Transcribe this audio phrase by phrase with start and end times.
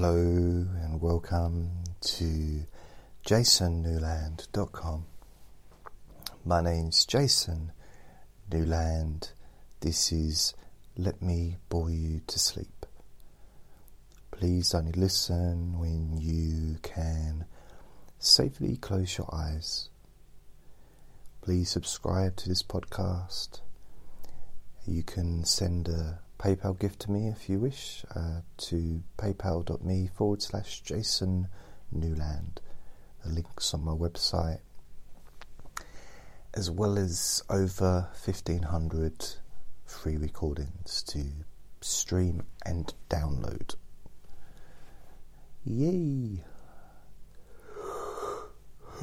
[0.00, 1.70] Hello and welcome
[2.02, 2.62] to
[3.26, 5.06] jasonnewland.com.
[6.44, 7.72] My name's Jason
[8.48, 9.32] Newland.
[9.80, 10.54] This is
[10.96, 12.86] Let Me Bore You to Sleep.
[14.30, 17.46] Please only listen when you can
[18.20, 19.88] safely close your eyes.
[21.40, 23.62] Please subscribe to this podcast.
[24.86, 30.40] You can send a PayPal gift to me if you wish uh, to paypal.me forward
[30.40, 31.48] slash Jason
[31.90, 32.60] Newland.
[33.24, 34.60] The link's on my website,
[36.54, 39.26] as well as over 1500
[39.84, 41.24] free recordings to
[41.80, 43.74] stream and download.
[45.64, 46.44] Yay!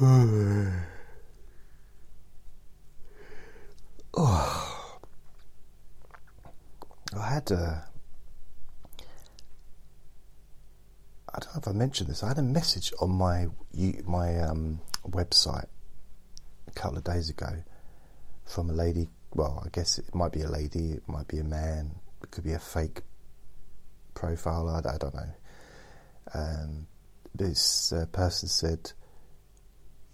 [4.14, 4.75] oh.
[7.18, 7.84] I had a.
[11.32, 12.22] I don't know if I mentioned this.
[12.22, 13.48] I had a message on my
[14.04, 15.66] my um, website
[16.66, 17.62] a couple of days ago
[18.44, 19.08] from a lady.
[19.34, 21.90] Well, I guess it might be a lady, it might be a man,
[22.22, 23.02] it could be a fake
[24.14, 24.68] profile.
[24.68, 25.34] I, I don't know.
[26.32, 26.86] Um,
[27.34, 28.92] this uh, person said,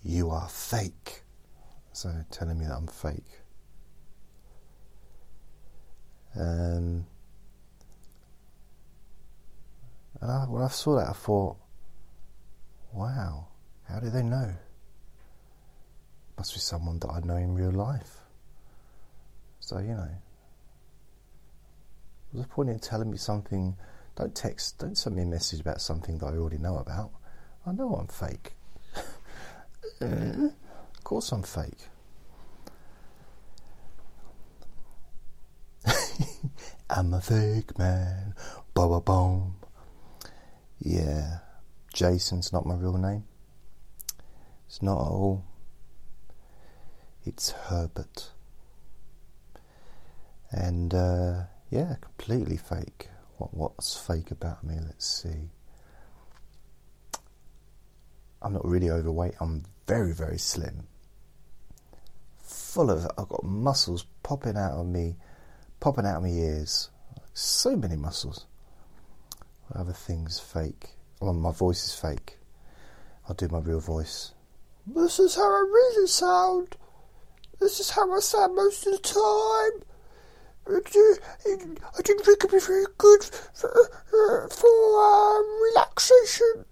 [0.03, 1.23] "You are fake,"
[1.93, 3.42] so telling me that I'm fake.
[6.39, 7.07] Um,
[10.21, 11.57] and I, when I saw that, I thought,
[12.93, 13.49] wow,
[13.89, 14.55] how do they know?
[16.39, 18.19] Must be someone that I know in real life.
[19.61, 20.09] So, you know,
[22.31, 23.77] what's the point in telling me something?
[24.17, 27.11] Don't text, don't send me a message about something that I already know about.
[27.67, 28.55] I know I'm fake.
[30.01, 30.53] of
[31.05, 31.89] course I'm fake.
[36.91, 38.34] I'm a fake man.
[38.75, 39.56] Ba boom.
[40.81, 41.39] Yeah,
[41.92, 43.25] Jason's not my real name.
[44.67, 45.45] It's not at all.
[47.25, 48.30] It's Herbert.
[50.51, 53.08] And uh, yeah, completely fake.
[53.39, 54.77] What what's fake about me?
[54.80, 55.51] Let's see.
[58.41, 59.35] I'm not really overweight.
[59.41, 60.86] I'm very very slim.
[62.41, 65.17] Full of I've got muscles popping out of me
[65.83, 66.91] popping out of my ears.
[67.35, 68.47] So many muscles.
[69.75, 70.91] Other things fake.
[71.20, 72.39] Well, my voice is fake.
[73.29, 74.33] I'll do my real voice.
[74.87, 76.77] This is how I really sound.
[77.59, 79.83] This is how I sound most of the time.
[80.69, 84.69] I didn't think it'd be very good for, uh, for
[85.03, 86.65] uh, relaxation.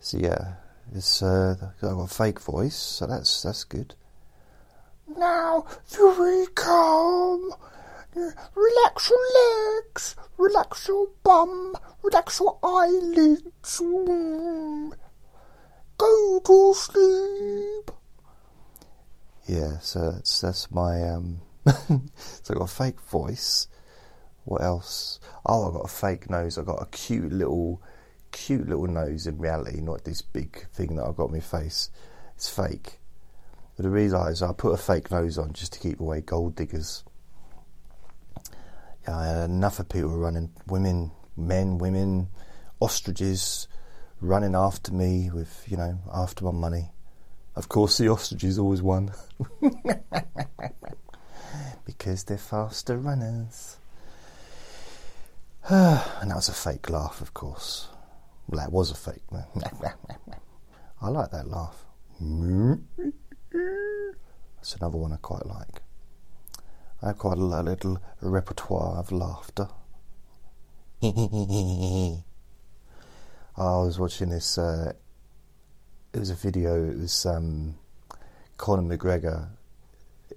[0.00, 0.54] So yeah,
[0.92, 3.94] it's uh, I've got a fake voice, so that's that's good.
[5.16, 5.66] Now,
[6.54, 7.52] calm.
[8.14, 13.80] Relax your legs, relax your bum, relax your eyelids.
[15.98, 17.90] Go to sleep.
[19.46, 21.40] Yeah, so that's that's my um.
[21.66, 22.00] so
[22.50, 23.68] I got a fake voice.
[24.44, 25.20] What else?
[25.46, 26.58] Oh, I got a fake nose.
[26.58, 27.80] I got a cute little,
[28.32, 31.90] cute little nose in reality, not this big thing that I got on my face.
[32.34, 32.98] It's fake.
[33.76, 37.04] But reason is I put a fake nose on just to keep away gold diggers.
[39.06, 42.28] Yeah, I had enough of people running, women, men, women,
[42.80, 43.66] ostriches
[44.20, 46.90] running after me with, you know, after my money.
[47.56, 49.12] Of course, the ostriches always won.
[51.84, 53.78] because they're faster runners.
[55.68, 57.88] and that was a fake laugh, of course.
[58.48, 59.22] Well, that was a fake.
[61.00, 61.86] I like that laugh.
[63.52, 65.82] That's another one I quite like.
[67.02, 69.68] I have quite a little repertoire of laughter.
[71.02, 72.22] I
[73.56, 74.56] was watching this.
[74.56, 74.92] Uh,
[76.12, 76.90] it was a video.
[76.90, 77.74] It was um,
[78.56, 79.48] Conor McGregor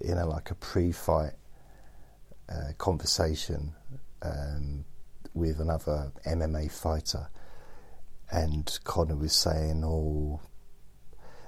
[0.02, 1.34] in a like a pre-fight
[2.50, 3.74] uh, conversation
[4.22, 4.84] um,
[5.34, 7.30] with another MMA fighter,
[8.32, 10.42] and Conor was saying, "Oh,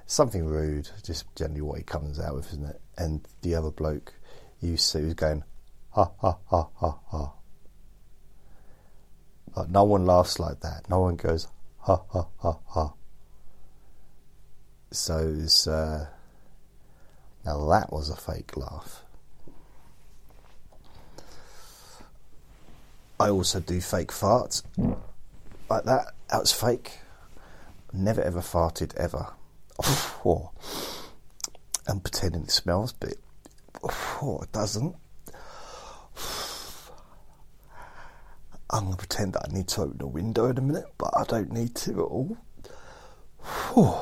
[0.07, 2.81] something rude, just generally what he comes out with, isn't it?
[2.97, 4.13] And the other bloke
[4.61, 5.43] you see was going,
[5.91, 7.33] ha ha ha ha ha.
[9.55, 10.89] Like no one laughs like that.
[10.89, 11.47] No one goes,
[11.79, 12.93] ha ha ha ha.
[14.91, 16.07] So it's, uh,
[17.45, 19.03] now that was a fake laugh.
[23.19, 24.63] I also do fake farts.
[25.69, 26.13] Like that.
[26.29, 26.99] That was fake.
[27.91, 29.33] Never ever farted ever
[29.79, 30.51] oh,
[31.87, 33.15] I'm pretending it smells, but
[33.83, 34.95] oh, it doesn't.
[38.69, 41.11] I'm going to pretend that I need to open a window in a minute, but
[41.17, 42.37] I don't need to at all.
[43.73, 43.95] Whew.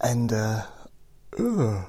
[0.00, 0.62] And uh,
[1.38, 1.84] I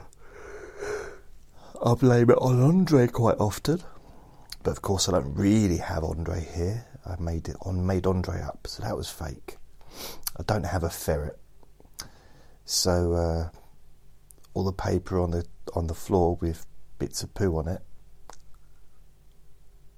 [1.93, 3.83] blame it on Andre quite often.
[4.63, 6.85] But of course, I don't really have Andre here.
[7.05, 9.57] I made it on made Andre up, so that was fake.
[10.37, 11.39] I don't have a ferret,
[12.67, 13.49] so uh,
[14.53, 16.65] all the paper on the on the floor with
[16.99, 17.81] bits of poo on it.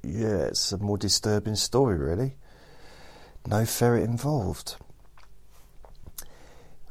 [0.04, 2.36] Yeah, it's a more disturbing story, really.
[3.48, 4.76] No ferret involved.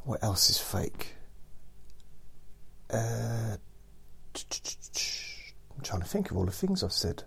[0.03, 1.15] What else is fake?
[2.91, 3.55] Uh,
[4.35, 7.23] I'm trying to think of all the things I've said.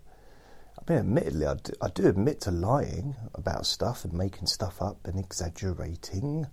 [0.78, 4.82] I mean, admittedly, I do, I do admit to lying about stuff and making stuff
[4.82, 6.48] up and exaggerating,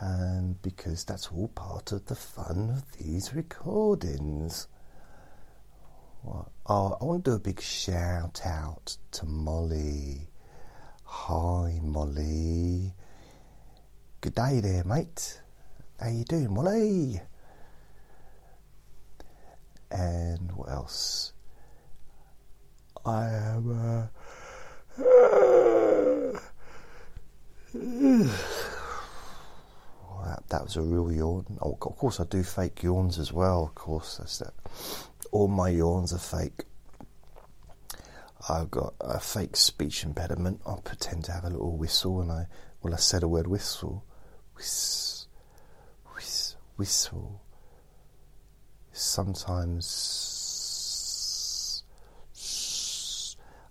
[0.00, 4.66] um, because that's all part of the fun of these recordings.
[6.26, 10.28] Oh, I want to do a big shout out to Molly.
[11.04, 12.94] Hi, Molly.
[14.20, 15.40] Good day there, mate.
[15.98, 17.20] How you doing, Molly?
[19.90, 21.32] And what else?
[23.04, 24.08] I am.
[27.72, 28.40] Uh,
[30.24, 31.58] that, that was a real yawn.
[31.60, 33.64] Oh, of course, I do fake yawns as well.
[33.64, 34.54] Of course, that's that.
[35.30, 36.64] All my yawns are fake.
[38.48, 40.62] I've got a fake speech impediment.
[40.66, 42.46] I pretend to have a little whistle, and I,
[42.82, 44.04] well, I said a word whistle,
[44.56, 45.26] whiss,
[46.76, 47.42] whistle.
[48.92, 50.24] Sometimes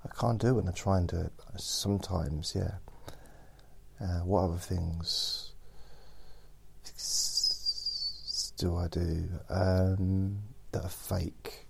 [0.06, 1.34] I can't do it when I try and do it.
[1.58, 2.76] Sometimes, yeah.
[4.00, 5.49] Uh, what other things
[8.60, 10.40] do I do um,
[10.74, 11.66] that are fake?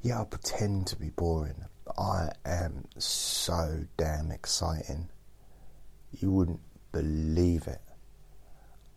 [0.00, 1.66] Yeah, I pretend to be boring.
[1.98, 5.10] I am so damn exciting.
[6.18, 6.60] You wouldn't
[6.90, 7.82] believe it.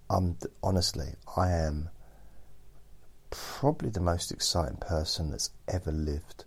[0.10, 1.89] I'm honestly, I am
[3.31, 6.45] probably the most exciting person that's ever lived.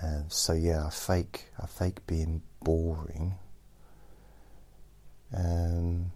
[0.00, 3.34] And so yeah, I fake I fake being boring.
[5.36, 6.12] Um,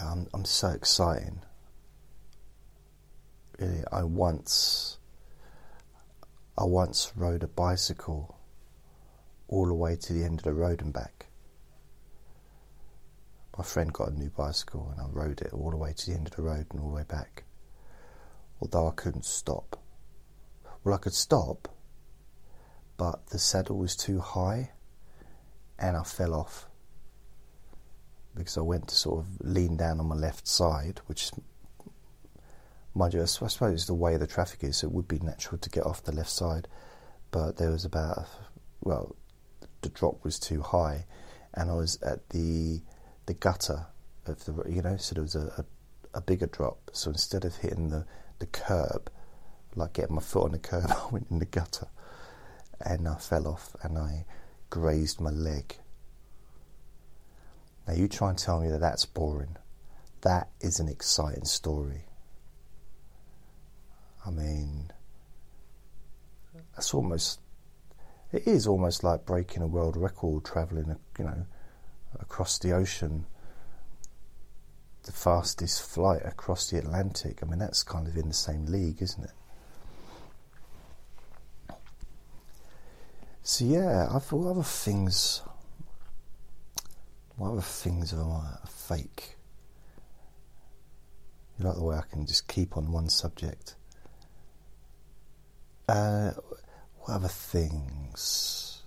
[0.00, 1.40] I'm, I'm so exciting.
[3.58, 4.98] Really, I once
[6.58, 8.38] I once rode a bicycle
[9.48, 11.26] all the way to the end of the road and back
[13.56, 16.16] my friend got a new bicycle and I rode it all the way to the
[16.16, 17.44] end of the road and all the way back.
[18.60, 19.80] Although I couldn't stop.
[20.84, 21.68] Well, I could stop,
[22.96, 24.72] but the saddle was too high
[25.78, 26.68] and I fell off
[28.36, 31.30] because I went to sort of lean down on my left side, which,
[32.94, 35.84] mind you, I suppose the way the traffic is, it would be natural to get
[35.84, 36.68] off the left side,
[37.30, 38.26] but there was about,
[38.82, 39.16] well,
[39.82, 41.06] the drop was too high,
[41.54, 42.82] and I was at the
[43.26, 43.86] the gutter
[44.26, 46.90] of the you know so there was a, a, a, bigger drop.
[46.92, 48.06] So instead of hitting the,
[48.38, 49.10] the curb
[49.74, 51.88] like getting my foot on the curb I went in the gutter
[52.80, 54.24] and I fell off and I
[54.70, 55.76] grazed my leg
[57.86, 59.56] now you try and tell me that that's boring
[60.22, 62.04] that is an exciting story
[64.24, 64.90] I mean
[66.74, 67.40] that's almost
[68.32, 71.46] it is almost like breaking a world record traveling you know
[72.20, 73.26] across the ocean,
[75.04, 77.40] the fastest flight across the Atlantic.
[77.42, 79.30] I mean, that's kind of in the same league, isn't it?
[83.42, 85.42] So yeah, I thought other things.
[87.36, 89.36] What other things are fake?
[91.58, 93.76] You like the way I can just keep on one subject.
[95.88, 96.32] Uh,
[97.00, 98.82] what other things?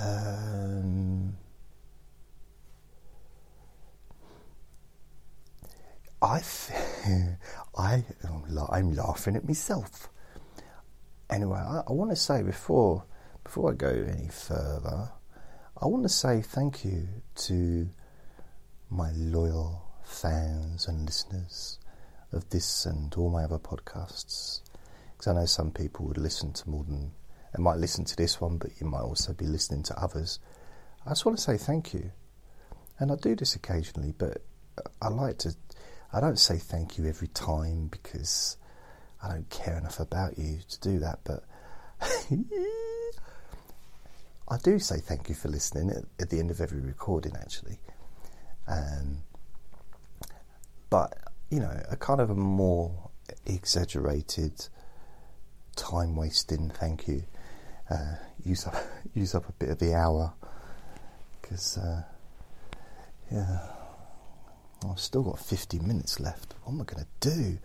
[0.00, 1.36] Um,
[6.22, 6.40] I,
[7.76, 10.08] I, I'm laughing at myself.
[11.30, 13.04] Anyway, I, I want to say before
[13.44, 15.10] before I go any further,
[15.82, 17.88] I want to say thank you to
[18.88, 21.80] my loyal fans and listeners
[22.30, 24.60] of this and all my other podcasts.
[25.10, 27.10] Because I know some people would listen to more than
[27.52, 30.38] and might listen to this one, but you might also be listening to others.
[31.04, 32.12] I just want to say thank you.
[33.00, 34.40] And I do this occasionally, but
[35.02, 35.52] I like to,
[36.12, 38.56] I don't say thank you every time because
[39.20, 41.42] I don't care enough about you to do that, but
[44.52, 47.78] I do say thank you for listening at, at the end of every recording, actually.
[48.68, 49.22] Um,
[50.90, 51.16] but
[51.48, 53.08] you know, a kind of a more
[53.46, 54.68] exaggerated,
[55.74, 57.24] time wasting thank you.
[57.90, 58.76] Uh, use up
[59.14, 60.34] use up a bit of the hour
[61.40, 62.02] because uh,
[63.30, 63.58] yeah,
[64.86, 66.54] I've still got fifty minutes left.
[66.62, 67.58] What am I going to do?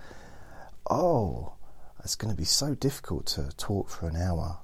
[0.90, 1.52] Oh,
[2.02, 4.60] it's going to be so difficult to talk for an hour.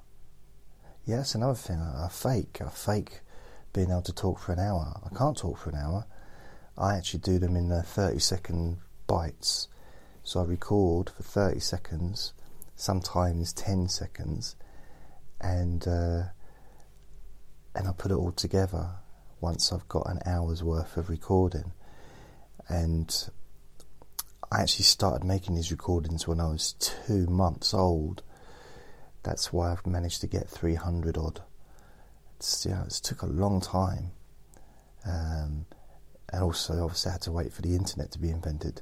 [1.06, 1.80] Yeah, that's another thing.
[1.80, 2.60] I, fake.
[2.66, 3.22] I fake
[3.74, 5.02] being able to talk for an hour.
[5.04, 6.06] I can't talk for an hour.
[6.78, 9.68] I actually do them in the 30 second bites.
[10.24, 12.34] So I record for 30 seconds,
[12.76, 14.56] sometimes 10 seconds,
[15.42, 16.24] and uh,
[17.76, 18.92] and I put it all together
[19.42, 21.74] once I've got an hour's worth of recording.
[22.70, 23.30] And
[24.50, 28.24] I actually started making these recordings when I was two months old.
[29.24, 31.42] That's why I've managed to get 300 odd.
[32.38, 34.12] It's, you know, it took a long time.
[35.06, 35.66] Um,
[36.32, 38.82] and also, obviously, I had to wait for the internet to be invented.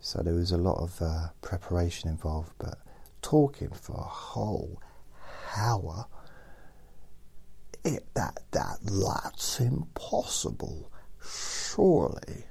[0.00, 2.78] So there was a lot of uh, preparation involved, but
[3.20, 4.80] talking for a whole
[5.56, 6.06] hour,
[7.84, 10.90] it, that, that, that's impossible,
[11.24, 12.44] surely.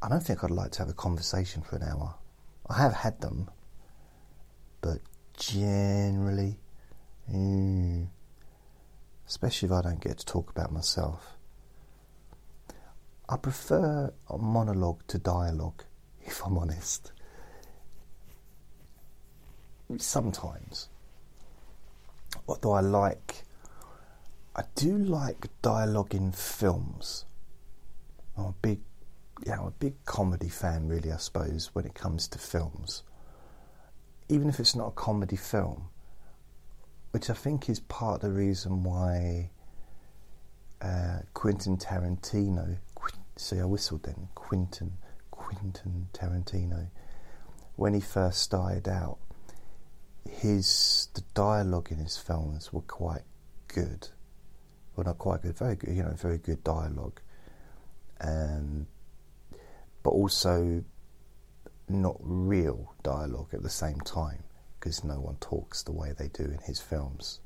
[0.00, 2.16] I don't think I'd like to have a conversation for an hour.
[2.68, 3.48] I have had them,
[4.82, 4.98] but
[5.34, 6.58] generally,
[7.32, 8.06] mm,
[9.26, 11.38] especially if I don't get to talk about myself.
[13.28, 15.84] I prefer a monologue to dialogue,
[16.24, 17.12] if I'm honest.
[19.96, 20.90] Sometimes.
[22.46, 23.44] Although I like,
[24.54, 27.24] I do like dialogue in films.
[28.36, 28.80] I'm a big,
[29.46, 31.12] yeah, I'm a big comedy fan, really.
[31.12, 33.02] I suppose when it comes to films,
[34.32, 35.88] even if it's not a comedy film,
[37.12, 39.50] which I think is part of the reason why
[40.80, 42.78] uh, Quentin Tarantino
[43.36, 44.28] See, I whistled then.
[44.34, 44.92] Quentin,
[45.30, 46.88] Quentin Tarantino.
[47.76, 49.18] When he first started out,
[50.28, 53.22] his the dialogue in his films were quite
[53.68, 54.08] good.
[54.94, 55.96] Well, not quite good, very good.
[55.96, 57.20] You know, very good dialogue,
[58.20, 58.86] um,
[60.02, 60.84] but also
[61.88, 64.44] not real dialogue at the same time
[64.78, 67.40] because no one talks the way they do in his films.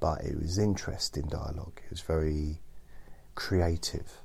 [0.00, 1.80] But it was interesting dialogue.
[1.84, 2.60] It was very
[3.34, 4.20] creative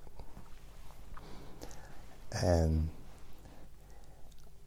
[2.41, 2.89] um,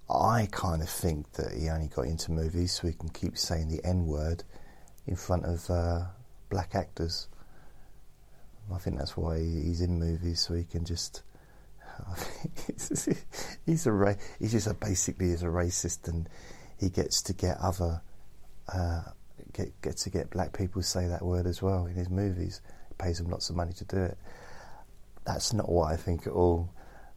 [0.08, 3.68] I kind of think that he only got into movies so he can keep saying
[3.68, 4.44] the N word
[5.06, 6.04] in front of uh,
[6.49, 7.28] black actors.
[8.73, 11.23] I think that's why he's in movies so he can just.
[13.67, 16.29] he's a ra- he's just a, basically is a racist and
[16.79, 18.03] he gets to get other
[18.73, 19.03] uh,
[19.53, 22.61] get get to get black people say that word as well in his movies.
[22.88, 24.19] He pays them lots of money to do it.
[25.25, 26.71] That's not what I think at all.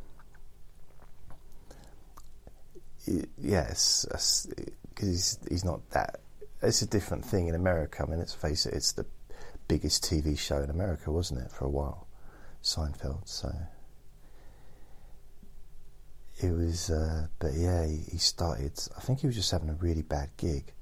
[3.38, 6.20] yes, because he's, he's not that.
[6.60, 8.02] It's a different thing in America.
[8.02, 9.06] I mean, let's face it, it's the
[9.68, 12.08] biggest TV show in America, wasn't it, for a while?
[12.62, 13.28] Seinfeld.
[13.28, 13.52] So
[16.40, 18.72] it was, uh, but yeah, he, he, started.
[18.96, 20.72] I think he was just having a really bad gig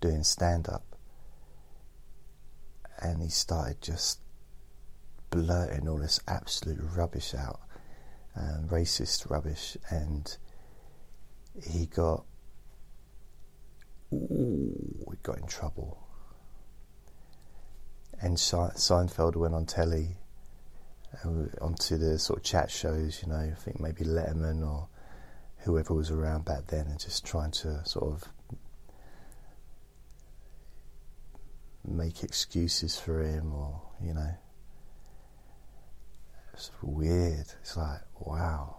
[0.00, 0.84] doing stand up,
[3.02, 4.20] and he started just
[5.30, 7.60] blurting all this absolute rubbish out,
[8.36, 10.36] um, racist rubbish, and
[11.62, 12.24] he got
[14.12, 15.98] ooh, he got in trouble.
[18.22, 20.16] And Seinfeld went on telly,
[21.24, 24.88] uh, onto the sort of chat shows, you know, I think maybe Letterman or
[25.58, 28.28] whoever was around back then, and just trying to sort of
[31.84, 34.34] make excuses for him or, you know.
[36.52, 37.46] It's weird.
[37.62, 38.76] It's like, wow.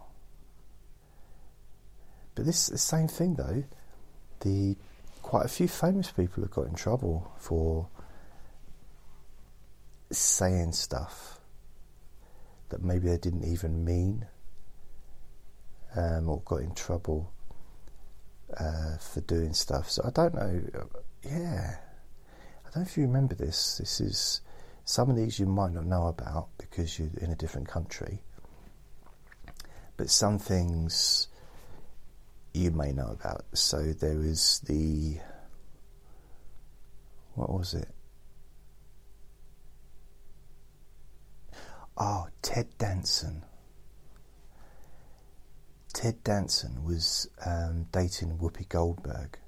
[2.34, 3.64] But this the same thing though.
[4.40, 4.76] The
[5.22, 7.88] quite a few famous people have got in trouble for
[10.16, 11.40] saying stuff
[12.68, 14.26] that maybe they didn't even mean,
[15.94, 17.32] um, or got in trouble
[18.58, 19.90] uh, for doing stuff.
[19.90, 20.62] So I don't know.
[21.22, 23.78] Yeah, I don't know if you remember this.
[23.78, 24.40] This is
[24.84, 28.22] some of these you might not know about because you're in a different country,
[29.96, 31.28] but some things
[32.54, 33.44] you may know about.
[33.54, 35.18] So there was the
[37.34, 37.88] what was it?
[41.96, 43.44] Oh, Ted Danson.
[45.92, 49.38] Ted Danson was um, dating Whoopi Goldberg,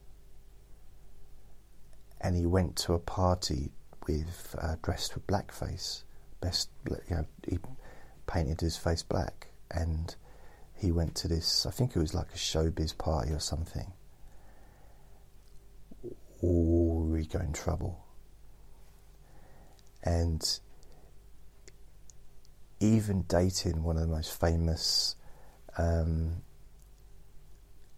[2.21, 3.71] and he went to a party
[4.07, 6.03] with uh, dressed with blackface.
[6.41, 7.59] Best, you know, he
[8.27, 10.15] painted his face black, and
[10.75, 11.65] he went to this.
[11.65, 13.93] I think it was like a showbiz party or something.
[16.43, 18.05] Or he got in trouble,
[20.03, 20.61] and
[22.81, 25.17] even dating one of the most famous
[25.79, 26.43] um,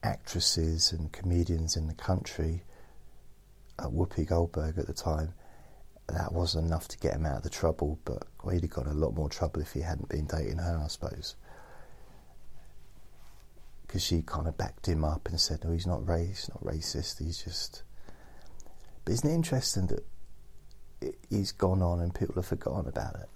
[0.02, 2.62] actresses and comedians in the country,
[3.78, 5.34] uh, Whoopi Goldberg at the time,
[6.08, 8.92] that wasn't enough to get him out of the trouble, but he'd have got a
[8.92, 11.34] lot more trouble if he hadn't been dating her, I suppose.
[13.86, 17.18] Because she kind of backed him up and said, "No, he's not racist, not racist.
[17.18, 17.82] He's just."
[19.04, 23.28] But isn't it interesting that he's gone on and people have forgotten about it?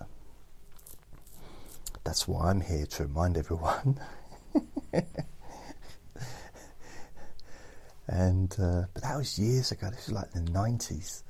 [2.04, 4.00] That's why I'm here to remind everyone.
[8.08, 9.90] and uh, but that was years ago.
[9.90, 11.22] This was like the nineties,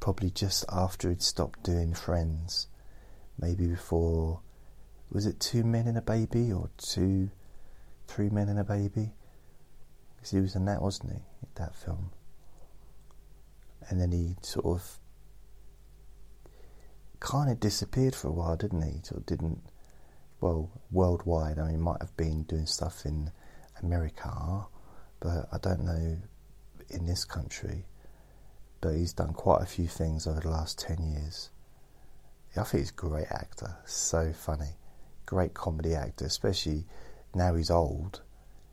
[0.00, 2.68] probably just after he'd stopped doing Friends,
[3.38, 4.40] maybe before.
[5.10, 7.30] Was it Two Men and a Baby or Two,
[8.06, 9.12] Three Men and a Baby?
[10.16, 11.18] Because he was in that, wasn't he?
[11.56, 12.10] That film.
[13.88, 14.98] And then he sort of
[17.24, 19.00] kind of disappeared for a while, didn't he?
[19.16, 19.62] Of didn't,
[20.42, 21.58] well, worldwide.
[21.58, 23.30] I mean, might have been doing stuff in
[23.82, 24.66] America,
[25.20, 26.18] but I don't know
[26.90, 27.86] in this country.
[28.82, 31.48] But he's done quite a few things over the last 10 years.
[32.56, 34.76] I think he's a great actor, so funny.
[35.24, 36.84] Great comedy actor, especially
[37.34, 38.20] now he's old,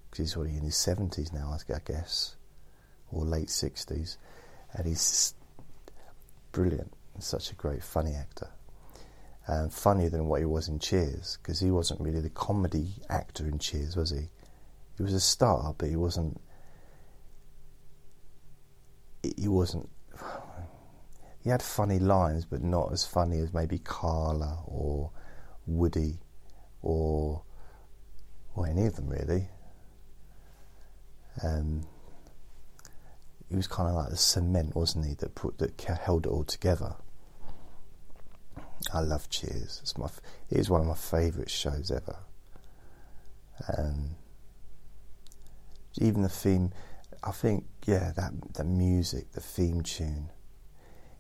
[0.09, 2.35] because he's already in his 70s now, I guess,
[3.09, 4.17] or late 60s,
[4.73, 5.33] and he's
[6.51, 8.49] brilliant such a great funny actor.
[9.47, 13.47] Um, funnier than what he was in Cheers, because he wasn't really the comedy actor
[13.47, 14.29] in Cheers, was he?
[14.97, 16.39] He was a star, but he wasn't.
[19.23, 19.89] He wasn't.
[21.43, 25.11] He had funny lines, but not as funny as maybe Carla or
[25.65, 26.19] Woody
[26.81, 27.41] or
[28.55, 29.47] or any of them really.
[31.43, 31.81] Um,
[33.49, 36.43] he was kind of like the cement, wasn't he, that put that held it all
[36.43, 36.95] together.
[38.93, 39.79] I love Cheers.
[39.81, 40.07] It's my
[40.49, 42.17] it is one of my favourite shows ever.
[43.77, 44.15] Um,
[45.99, 46.71] even the theme,
[47.23, 50.29] I think, yeah, that the music, the theme tune.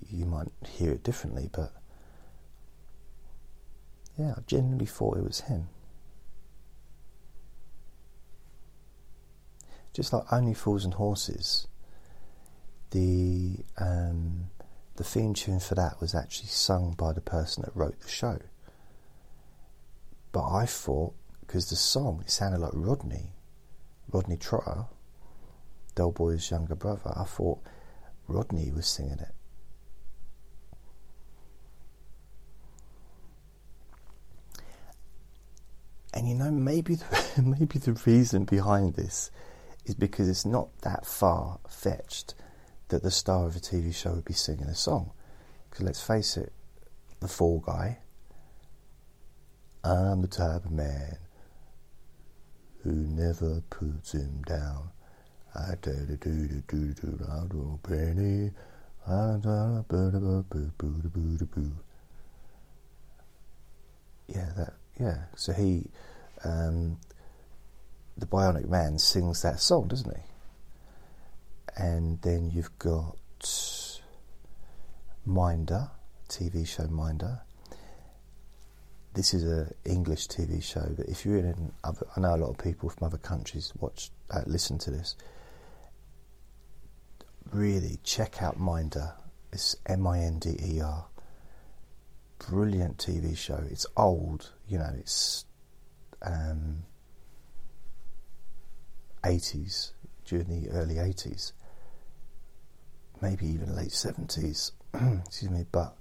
[0.10, 1.72] you might hear it differently but
[4.22, 5.68] yeah I genuinely thought it was him
[9.94, 11.68] just like Only Fools and Horses
[12.92, 14.50] the um,
[14.96, 18.38] the theme tune for that was actually sung by the person that wrote the show.
[20.32, 23.32] But I thought, because the song, it sounded like Rodney,
[24.12, 24.86] Rodney Trotter,
[25.96, 27.60] Del Boy's younger brother, I thought
[28.28, 29.34] Rodney was singing it.
[36.14, 39.32] And you know, maybe the, maybe the reason behind this
[39.86, 42.36] is because it's not that far fetched
[42.90, 45.12] that the star of a TV show would be singing a song.
[45.70, 46.52] Because let's face it,
[47.22, 48.00] the Fall Guy,
[49.84, 51.18] I'm the type of man
[52.84, 54.90] who never puts him down.
[55.56, 58.52] I do do do do do do do penny.
[64.28, 65.18] Yeah, that yeah.
[65.36, 65.90] So he,
[66.44, 66.98] um,
[68.18, 70.22] the Bionic Man, sings that song, doesn't he?
[71.78, 73.18] and then you've got
[75.26, 75.90] Minder,
[76.30, 77.42] TV show Minder.
[79.14, 82.50] This is a English TV show, but if you're in other, I know a lot
[82.50, 85.16] of people from other countries watch, uh, listen to this.
[87.52, 89.14] Really check out Minder.
[89.52, 91.06] It's M-I-N-D-E-R.
[92.50, 93.64] Brilliant TV show.
[93.70, 94.92] It's old, you know.
[94.98, 95.46] It's
[96.22, 96.84] um,
[99.24, 99.92] 80s
[100.26, 101.54] during the early 80s
[103.22, 104.72] maybe even late 70s,
[105.26, 105.96] excuse me, but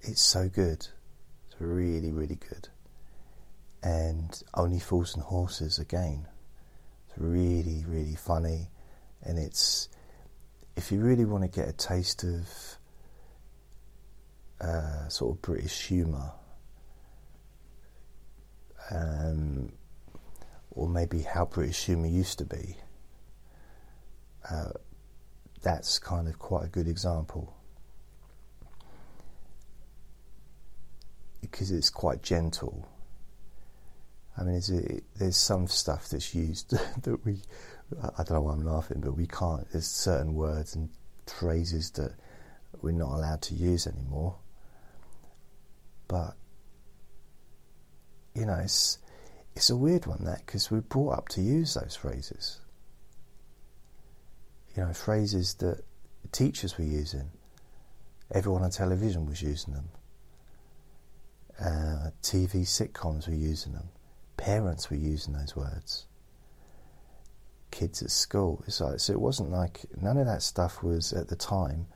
[0.00, 0.86] it's so good.
[1.46, 2.68] It's really, really good.
[3.82, 6.26] And Only Fools and Horses again.
[7.08, 8.70] It's really, really funny.
[9.22, 9.88] And it's,
[10.76, 12.48] if you really want to get a taste of
[14.60, 16.32] uh, sort of British humour,
[18.90, 19.72] um,
[20.70, 22.76] or maybe how British humour used to be,
[24.50, 24.70] uh,
[25.62, 27.54] that's kind of quite a good example
[31.40, 32.88] because it's quite gentle.
[34.38, 36.70] I mean, it, there's some stuff that's used
[37.02, 37.36] that we,
[38.02, 40.88] I don't know why I'm laughing, but we can't, there's certain words and
[41.26, 42.12] phrases that
[42.82, 44.36] we're not allowed to use anymore.
[46.10, 46.34] But,
[48.34, 48.98] you know, it's,
[49.54, 52.60] it's a weird one that because we're brought up to use those phrases
[54.76, 55.82] you know, phrases that
[56.32, 57.30] teachers were using.
[58.32, 59.88] Everyone on television was using them.
[61.58, 63.88] Uh, TV sitcoms were using them.
[64.36, 66.06] Parents were using those words.
[67.70, 68.62] Kids at school.
[68.66, 71.86] It's like, so it wasn't like none of that stuff was at the time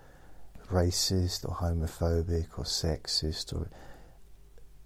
[0.71, 3.71] racist or homophobic or sexist or.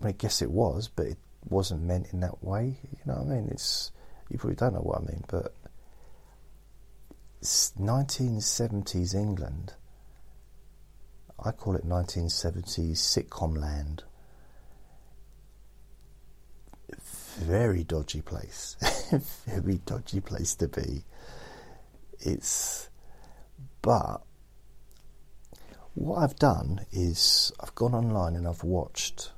[0.02, 2.78] I guess it was, but it wasn't meant in that way.
[2.92, 3.48] You know what I mean?
[3.50, 3.90] It's
[4.30, 5.54] you probably don't know what I mean, but
[7.42, 9.74] 1970s England,
[11.42, 14.04] I call it 1970s sitcom land.
[17.38, 18.76] Very dodgy place.
[19.46, 21.04] Very dodgy place to be.
[22.20, 22.90] It's.
[23.82, 24.22] But.
[25.94, 29.32] What I've done is I've gone online and I've watched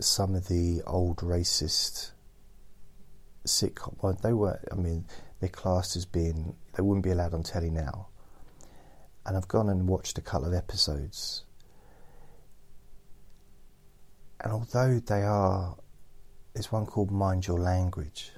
[0.00, 2.12] some of the old racist
[3.44, 3.96] sitcom.
[4.02, 4.60] Well, they were.
[4.70, 5.06] I mean,
[5.40, 6.54] they're classed as being.
[6.74, 8.08] They wouldn't be allowed on telly now.
[9.26, 11.44] And I've gone and watched a couple of episodes.
[14.40, 15.76] And although they are,
[16.54, 18.32] there's one called Mind Your Language,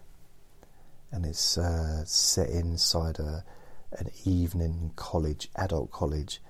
[1.12, 3.44] and it's uh, set inside a
[3.92, 6.40] an evening college, adult college,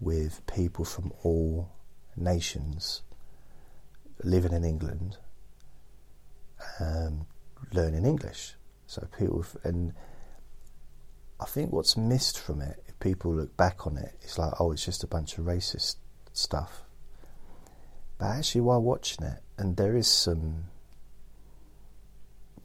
[0.00, 1.70] with people from all
[2.16, 3.02] nations
[4.24, 5.18] living in England,
[6.78, 7.26] um,
[7.72, 8.54] learning English.
[8.86, 9.92] So people, and
[11.40, 14.72] I think what's missed from it, if people look back on it, it's like, oh,
[14.72, 15.96] it's just a bunch of racist
[16.32, 16.82] stuff.
[18.18, 20.64] But actually, while watching it, and there is some,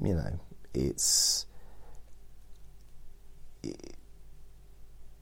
[0.04, 0.40] you know,
[0.74, 1.46] it's
[3.64, 3.96] it,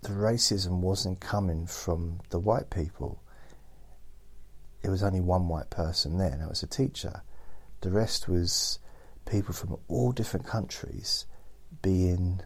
[0.02, 3.22] the racism wasn't coming from the white people.
[4.84, 7.24] It was only one white person there, and it was a teacher.
[7.82, 8.80] The rest was
[9.26, 11.26] people from all different countries
[11.82, 12.41] being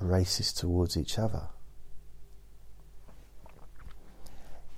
[0.00, 1.48] racist towards each other.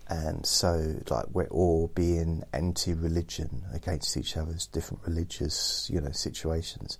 [0.08, 6.10] And so, like, we're all being anti religion against each other's different religious, you know,
[6.12, 6.98] situations.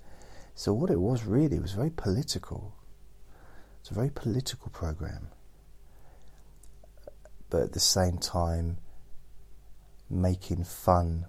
[0.55, 2.75] So, what it was really was very political.
[3.81, 5.29] It's a very political program.
[7.51, 8.79] But at the same time,
[10.13, 11.27] making fun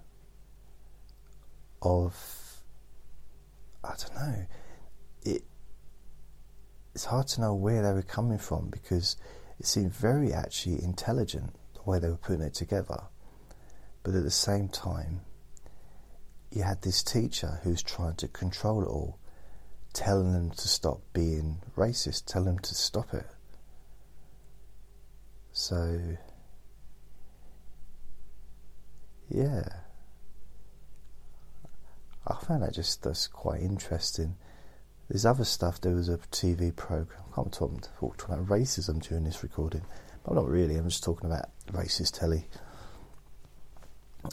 [1.81, 2.63] of,
[3.83, 4.45] I don't know,
[5.23, 5.43] it,
[6.93, 9.15] it's hard to know where they were coming from because
[9.59, 13.03] it seemed very actually intelligent the way they were putting it together.
[14.03, 15.21] But at the same time,
[16.51, 19.17] you had this teacher who's trying to control it all,
[19.93, 23.25] telling them to stop being racist, telling them to stop it.
[25.51, 26.17] So,
[29.29, 29.63] yeah,
[32.27, 34.35] I found that just that's quite interesting.
[35.09, 35.81] There's other stuff.
[35.81, 37.21] There was a TV program.
[37.31, 39.81] I can't talk, talk about racism during this recording.
[40.23, 40.77] But not really.
[40.77, 42.45] I'm just talking about racist telly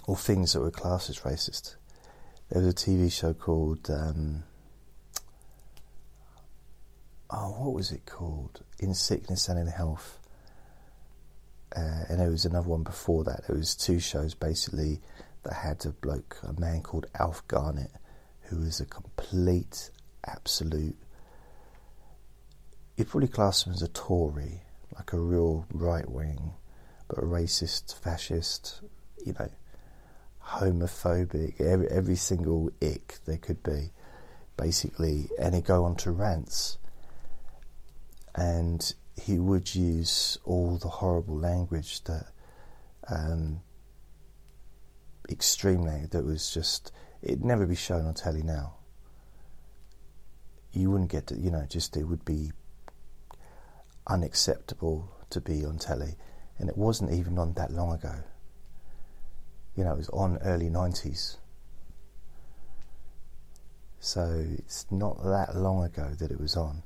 [0.07, 1.75] or things that were classed as racist.
[2.49, 4.45] There was a TV show called um,
[7.31, 8.63] oh, what was it called?
[8.79, 10.20] In Sickness and in Health.
[11.75, 13.47] Uh, and there was another one before that.
[13.47, 15.01] There was two shows basically
[15.45, 17.93] that had a bloke, a man called Alf Garnett,
[18.43, 19.91] who was a complete,
[20.27, 20.97] absolute.
[22.97, 24.63] You'd probably class him as a Tory,
[24.97, 26.53] like a real right wing,
[27.09, 28.81] but a racist, fascist,
[29.25, 29.49] you know,
[30.45, 33.93] homophobic, every, every single ick there could be,
[34.57, 35.29] basically.
[35.39, 36.79] And he'd go on to rants
[38.35, 42.27] and he would use all the horrible language that
[43.09, 43.61] um,
[45.29, 48.75] extremely that was just it'd never be shown on telly now.
[50.73, 52.53] You wouldn't get to, you know, just it would be
[54.07, 56.17] unacceptable to be on telly,
[56.59, 58.15] and it wasn't even on that long ago.
[59.77, 61.37] You know, it was on early 90s.
[63.99, 66.83] So it's not that long ago that it was on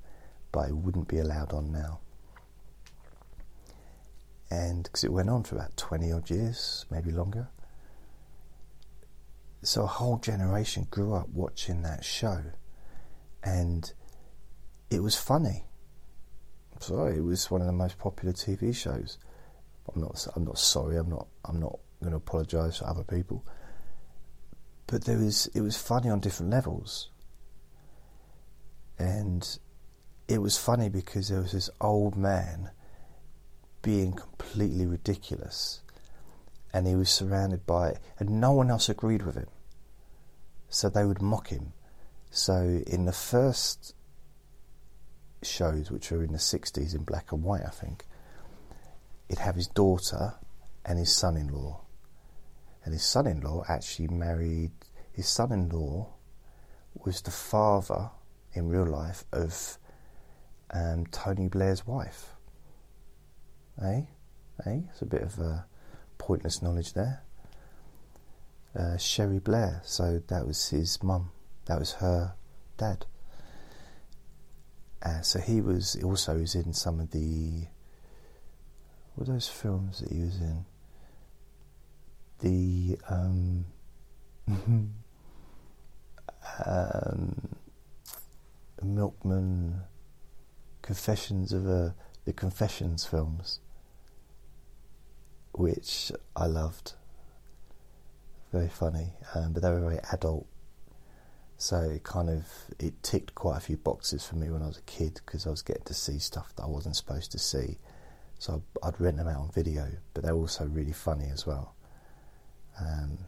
[0.54, 1.98] but it wouldn't be allowed on now.
[4.54, 7.48] And because it went on for about 20 odd years, maybe longer.
[9.62, 12.40] So a whole generation grew up watching that show,
[13.42, 13.92] and
[14.90, 15.64] it was funny.
[16.78, 19.18] So it was one of the most popular TV shows.
[19.92, 20.24] I'm not.
[20.36, 20.98] I'm not sorry.
[20.98, 21.26] I'm not.
[21.44, 23.44] I'm not going to apologise for other people.
[24.86, 25.48] But there was.
[25.48, 27.10] It was funny on different levels.
[29.00, 29.58] And
[30.28, 32.70] it was funny because there was this old man
[33.84, 35.80] being completely ridiculous.
[36.72, 39.46] And he was surrounded by it, and no one else agreed with him.
[40.68, 41.72] So they would mock him.
[42.32, 43.94] So in the first
[45.42, 48.06] shows which were in the 60s in black and white i think
[49.28, 50.32] he'd have his daughter
[50.84, 51.80] and his son-in-law.
[52.84, 54.72] And his son-in-law actually married
[55.12, 56.12] his son-in-law
[57.04, 58.10] was the father
[58.52, 59.78] in real life of
[60.70, 62.33] um, Tony Blair's wife.
[63.82, 64.02] Eh?
[64.66, 64.80] Eh?
[64.90, 65.58] It's a bit of uh,
[66.18, 67.22] pointless knowledge there.
[68.76, 71.30] Uh, Cherie Blair, so that was his mum.
[71.66, 72.34] That was her
[72.76, 73.06] dad.
[75.02, 77.66] Uh, so he was also was in some of the
[79.14, 80.64] what those films that he was in.
[82.40, 83.64] The um,
[86.66, 87.56] um,
[88.82, 89.80] Milkman
[90.82, 93.60] Confessions of a, the Confessions films,
[95.54, 96.94] which I loved.
[98.52, 100.46] Very funny, um, but they were very adult.
[101.56, 102.46] So it kind of
[102.78, 105.50] it ticked quite a few boxes for me when I was a kid because I
[105.50, 107.78] was getting to see stuff that I wasn't supposed to see.
[108.38, 111.74] So I'd rent them out on video, but they're also really funny as well.
[112.80, 113.18] Um,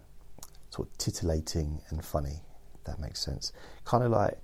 [0.71, 2.43] sort of titillating and funny.
[2.85, 3.53] that makes sense.
[3.85, 4.39] Kind of like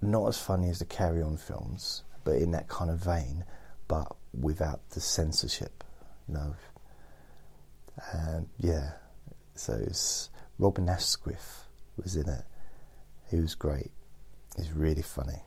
[0.00, 3.44] not as funny as the Carry On films, but in that kind of vein,
[3.88, 5.84] but without the censorship,
[6.28, 6.54] you know.
[8.12, 8.92] And yeah,
[9.54, 12.44] so it's Robin Askwith was in it.
[13.30, 13.90] He was great.
[14.56, 15.42] He's really funny.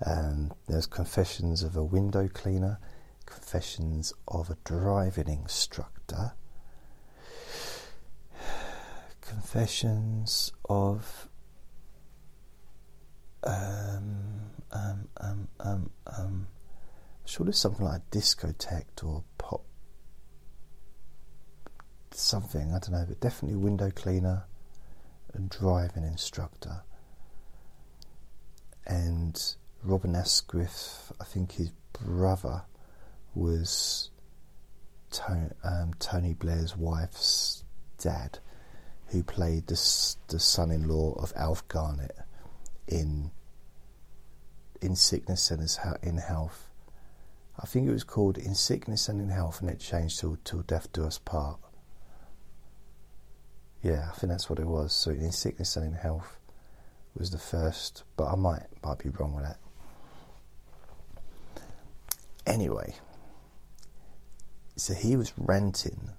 [0.00, 2.78] And there's Confessions of a Window Cleaner,
[3.24, 6.34] Confessions of a Driving Instructor,
[9.20, 11.28] Confessions of
[13.42, 16.46] um, um, um, um, um,
[17.26, 19.64] I'm sure something like a discotheque or pop
[22.12, 24.44] something, I don't know, but definitely window cleaner
[25.34, 26.82] and driving instructor.
[28.86, 29.42] And
[29.82, 32.62] Robin Askwith, I think his brother
[33.34, 34.10] was
[35.10, 37.64] Tony, um, Tony Blair's wife's
[37.98, 38.38] dad,
[39.08, 42.14] who played the, the son-in-law of Alf Garnett
[42.86, 43.32] in
[44.80, 45.68] in sickness and
[46.04, 46.65] in health.
[47.58, 50.62] I think it was called In Sickness and in Health, and it changed to Till
[50.62, 51.58] Death Do Us Part.
[53.82, 54.92] Yeah, I think that's what it was.
[54.92, 56.38] So In Sickness and in Health
[57.16, 59.58] was the first, but I might might be wrong with that.
[62.46, 62.94] Anyway,
[64.76, 66.10] so he was ranting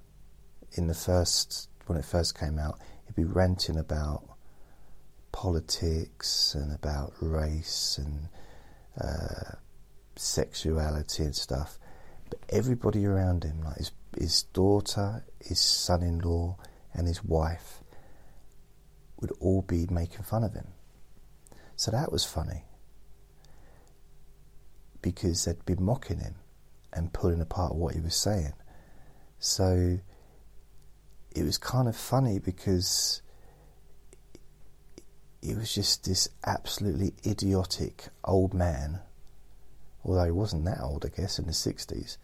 [0.74, 2.80] in the first when it first came out.
[3.06, 4.24] He'd be ranting about
[5.32, 8.28] politics and about race and
[9.00, 9.56] uh,
[10.20, 11.78] sexuality and stuff.
[12.30, 16.58] But everybody around him, like his, his daughter, his son in law,
[16.94, 17.82] and his wife,
[19.20, 20.68] would all be making fun of him.
[21.76, 22.64] So that was funny
[25.02, 26.36] because they'd been mocking him
[26.92, 28.54] and pulling apart what he was saying.
[29.40, 30.00] So
[31.36, 33.22] it was kind of funny because
[35.42, 39.00] he was just this absolutely idiotic old man.
[40.08, 42.18] Although he wasn't that old, I guess, in the 60s,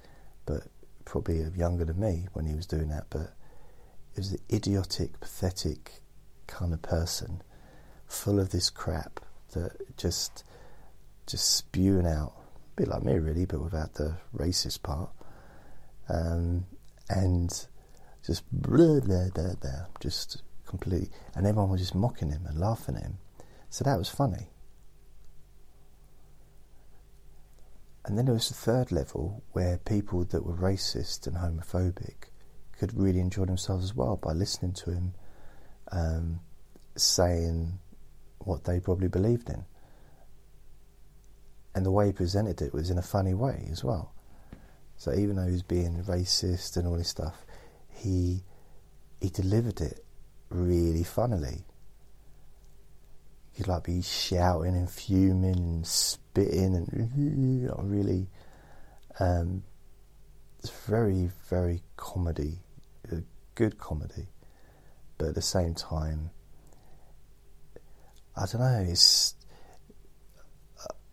[0.45, 0.63] but
[1.03, 3.07] probably younger than me when he was doing that.
[3.09, 3.33] But
[4.15, 6.01] he was an idiotic, pathetic
[6.47, 7.43] kind of person,
[8.07, 9.19] full of this crap
[9.51, 10.43] that just
[11.25, 12.33] just spewing out,
[12.77, 15.09] a bit like me really, but without the racist part,
[16.09, 16.65] um,
[17.09, 17.67] and
[18.25, 22.95] just blah blah blah blah, just completely, and everyone was just mocking him and laughing
[22.95, 23.17] at him.
[23.69, 24.47] So that was funny.
[28.05, 32.29] And then there was the third level where people that were racist and homophobic
[32.77, 35.13] could really enjoy themselves as well by listening to him
[35.91, 36.39] um,
[36.95, 37.79] saying
[38.39, 39.63] what they probably believed in.
[41.75, 44.13] And the way he presented it was in a funny way as well.
[44.97, 47.45] So even though he was being racist and all this stuff,
[47.89, 48.43] he
[49.19, 50.03] he delivered it
[50.49, 51.65] really funnily.
[53.53, 58.27] He'd like be shouting and fuming and spitting and really.
[59.19, 59.63] Um,
[60.59, 62.59] it's very, very comedy,
[63.11, 63.17] a
[63.53, 64.27] good comedy,
[65.17, 66.31] but at the same time,
[68.35, 68.85] I don't know.
[68.89, 69.35] It's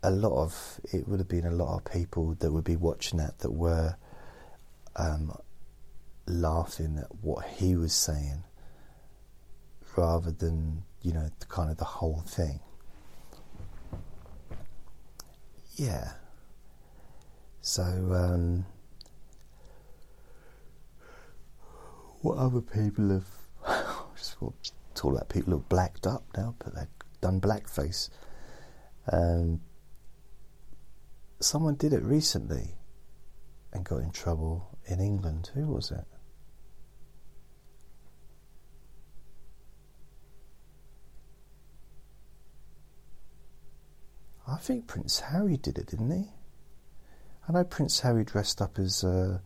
[0.03, 3.19] a lot of it would have been a lot of people that would be watching
[3.19, 3.95] that that were
[4.95, 5.37] um,
[6.25, 8.43] laughing at what he was saying
[9.95, 12.59] rather than you know kind of the whole thing.
[15.75, 16.11] Yeah.
[17.61, 18.65] So um,
[22.21, 23.27] what other people have?
[24.15, 26.87] just thought, talk about people who've blacked up now, but they've
[27.21, 28.09] done blackface.
[29.11, 29.61] Um,
[31.39, 32.75] someone did it recently
[33.73, 35.51] and got in trouble in England.
[35.53, 36.05] Who was it?
[44.51, 46.27] I think Prince Harry did it, didn't he?
[47.47, 49.39] I know Prince Harry dressed up as uh,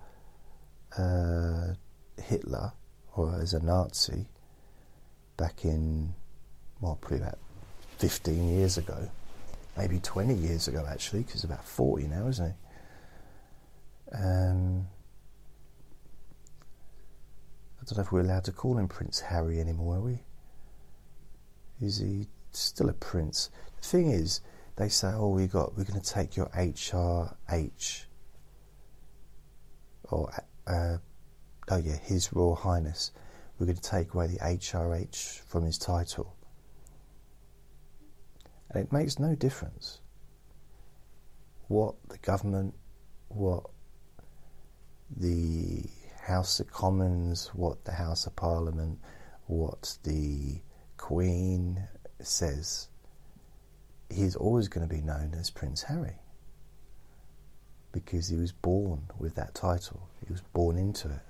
[0.98, 1.74] uh,
[2.22, 2.74] Hitler
[3.16, 4.26] or as a Nazi
[5.38, 6.14] back in,
[6.82, 7.38] well, probably about
[8.00, 9.10] 15 years ago,
[9.78, 14.16] maybe 20 years ago actually, because about 40 now, isn't he?
[14.18, 14.88] Um,
[17.80, 20.24] I don't know if we're allowed to call him Prince Harry anymore, are we?
[21.80, 23.50] Is he still a prince?
[23.82, 24.42] The thing is,
[24.76, 28.06] they say, "Oh, we got we're going to take your HRH
[30.04, 30.32] or
[30.68, 30.98] uh,
[31.70, 33.12] oh yeah, His Royal Highness.
[33.58, 36.36] We're going to take away the HRH from his title."
[38.70, 40.02] And it makes no difference
[41.68, 42.76] what the government,
[43.30, 43.64] what
[45.16, 45.84] the
[46.22, 49.00] House of Commons, what the House of Parliament,
[49.48, 50.60] what the
[50.98, 51.88] Queen
[52.20, 52.90] says
[54.16, 56.16] he's always going to be known as Prince Harry
[57.92, 60.10] because he was born with that title.
[60.26, 61.22] He was born into it.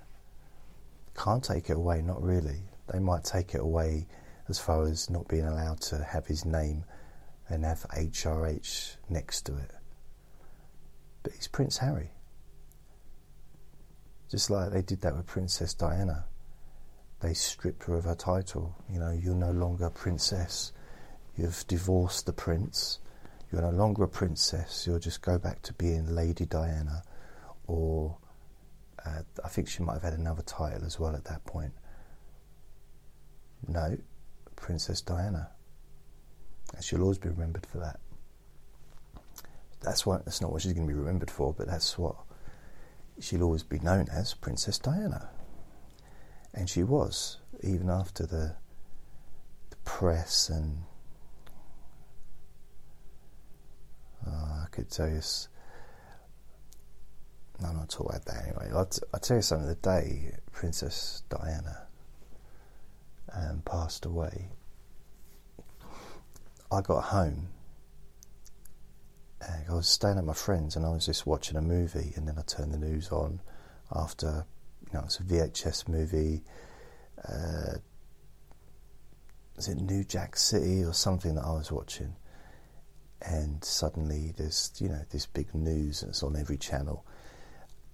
[1.15, 2.63] Can't take it away, not really.
[2.91, 4.07] They might take it away
[4.47, 6.83] as far as not being allowed to have his name
[7.49, 9.71] and have HRH next to it.
[11.23, 12.11] But he's Prince Harry.
[14.29, 16.25] Just like they did that with Princess Diana.
[17.21, 18.75] they stripped her of her title.
[18.89, 20.71] You know, you're no longer princess.
[21.37, 22.99] You've divorced the prince.
[23.51, 24.85] You're no longer a princess.
[24.87, 27.03] You'll just go back to being Lady Diana,
[27.67, 28.17] or
[29.05, 31.73] uh, I think she might have had another title as well at that point.
[33.67, 33.97] No,
[34.55, 35.49] Princess Diana.
[36.73, 37.99] And she'll always be remembered for that.
[39.81, 40.25] That's what.
[40.25, 42.15] That's not what she's going to be remembered for, but that's what
[43.19, 45.29] she'll always be known as Princess Diana.
[46.53, 48.55] And she was, even after the,
[49.69, 50.83] the press and.
[54.27, 55.21] Uh, I could tell you.
[57.61, 58.71] No, I'm not talking about that anyway.
[58.75, 59.67] I'll, t- I'll tell you something.
[59.67, 61.87] The day Princess Diana
[63.33, 64.49] um, passed away,
[66.71, 67.47] I got home.
[69.69, 72.35] I was staying at my friend's and I was just watching a movie, and then
[72.37, 73.41] I turned the news on
[73.93, 74.45] after
[74.87, 76.43] you know, it's a VHS movie.
[77.27, 77.77] Uh,
[79.57, 82.15] is it New Jack City or something that I was watching?
[83.25, 87.05] And suddenly there's, you know, this big news it's on every channel.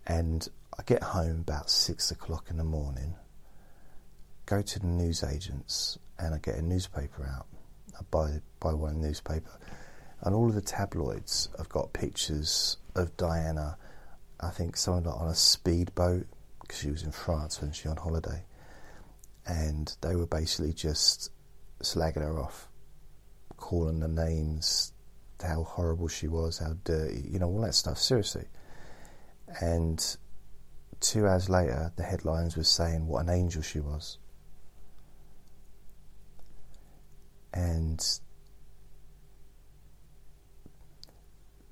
[0.05, 3.15] And I get home about six o'clock in the morning,
[4.45, 7.47] go to the newsagents, and I get a newspaper out.
[7.97, 9.57] I buy, buy one newspaper.
[10.21, 13.77] And all of the tabloids have got pictures of Diana,
[14.39, 16.27] I think, someone on a speedboat
[16.61, 18.43] because she was in France when she was on holiday,
[19.45, 21.32] and they were basically just
[21.82, 22.69] slagging her off,
[23.57, 24.91] calling the names,
[25.42, 27.98] how horrible she was, how dirty, you know, all that stuff.
[27.98, 28.46] Seriously,
[29.62, 30.18] and
[31.00, 34.18] two hours later, the headlines were saying what an angel she was,
[37.54, 38.20] and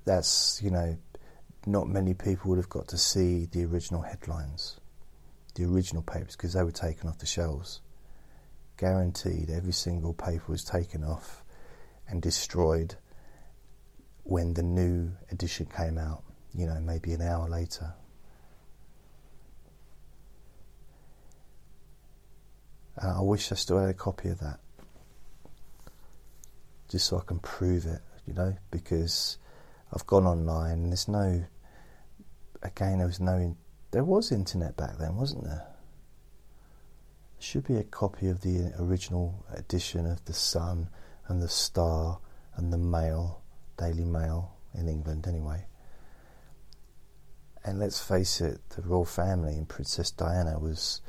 [0.04, 0.96] that's you know
[1.66, 4.80] not many people would have got to see the original headlines
[5.54, 7.80] the original papers because they were taken off the shelves.
[8.76, 11.44] Guaranteed, every single paper was taken off
[12.08, 12.96] and destroyed
[14.30, 16.22] when the new edition came out,
[16.54, 17.92] you know, maybe an hour later.
[23.02, 24.60] Uh, I wish I still had a copy of that,
[26.88, 29.36] just so I can prove it, you know, because
[29.92, 31.44] I've gone online and there's no,
[32.62, 33.56] again, there was no
[33.90, 35.66] there was internet back then, wasn't there?
[37.34, 40.88] There should be a copy of the original edition of The Sun
[41.26, 42.20] and The Star
[42.54, 43.39] and The Mail,
[43.80, 45.64] Daily Mail in England, anyway.
[47.64, 51.00] And let's face it, the royal family and Princess Diana was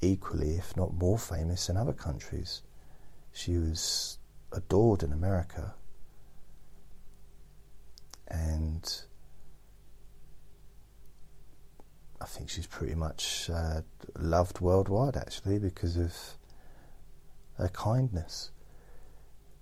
[0.00, 2.62] equally, if not more famous in other countries.
[3.32, 4.18] She was
[4.52, 5.74] adored in America.
[8.28, 9.02] And
[12.20, 13.80] I think she's pretty much uh,
[14.16, 16.14] loved worldwide actually because of
[17.58, 18.51] her kindness.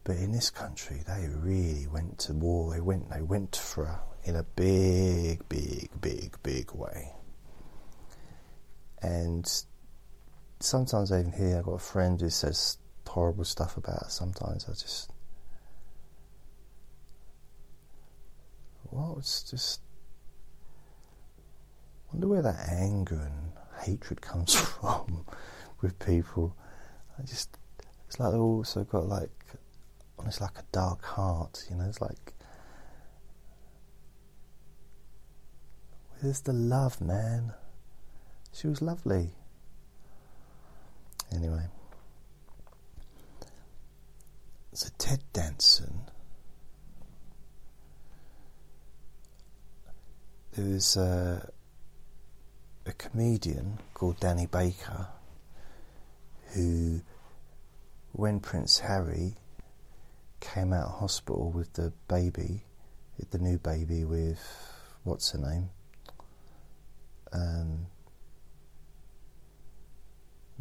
[0.04, 2.72] But in this country, they really went to war.
[2.72, 7.12] They went, they went for her in a big, big, big, big way.
[9.02, 9.50] And
[10.60, 14.08] sometimes I even hear I've got a friend who says horrible stuff about her.
[14.08, 15.10] Sometimes I just,
[18.90, 19.80] well, it's just
[22.12, 23.52] wonder where that anger and
[23.84, 25.24] hatred comes from
[25.80, 26.56] with people.
[27.18, 27.56] I just,
[28.06, 29.30] it's like they've also got like,
[30.20, 32.34] almost like a dark heart, you know, it's like,
[36.20, 37.54] where's the love, man?
[38.52, 39.30] She was lovely.
[41.34, 41.64] Anyway.
[44.74, 46.02] So Ted Danson,
[50.52, 51.46] there was uh,
[52.84, 55.08] a comedian called Danny Baker
[56.52, 57.00] who,
[58.12, 59.36] when Prince Harry
[60.40, 62.64] came out of hospital with the baby,
[63.30, 64.40] the new baby with
[65.04, 65.70] what's her name?
[67.32, 67.86] Um,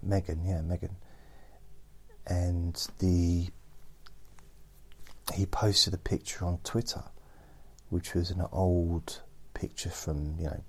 [0.06, 0.96] Meghan, yeah, Megan.
[2.28, 3.48] And the
[5.34, 7.04] he posted a picture on Twitter,
[7.90, 9.22] which was an old
[9.54, 10.64] picture from you know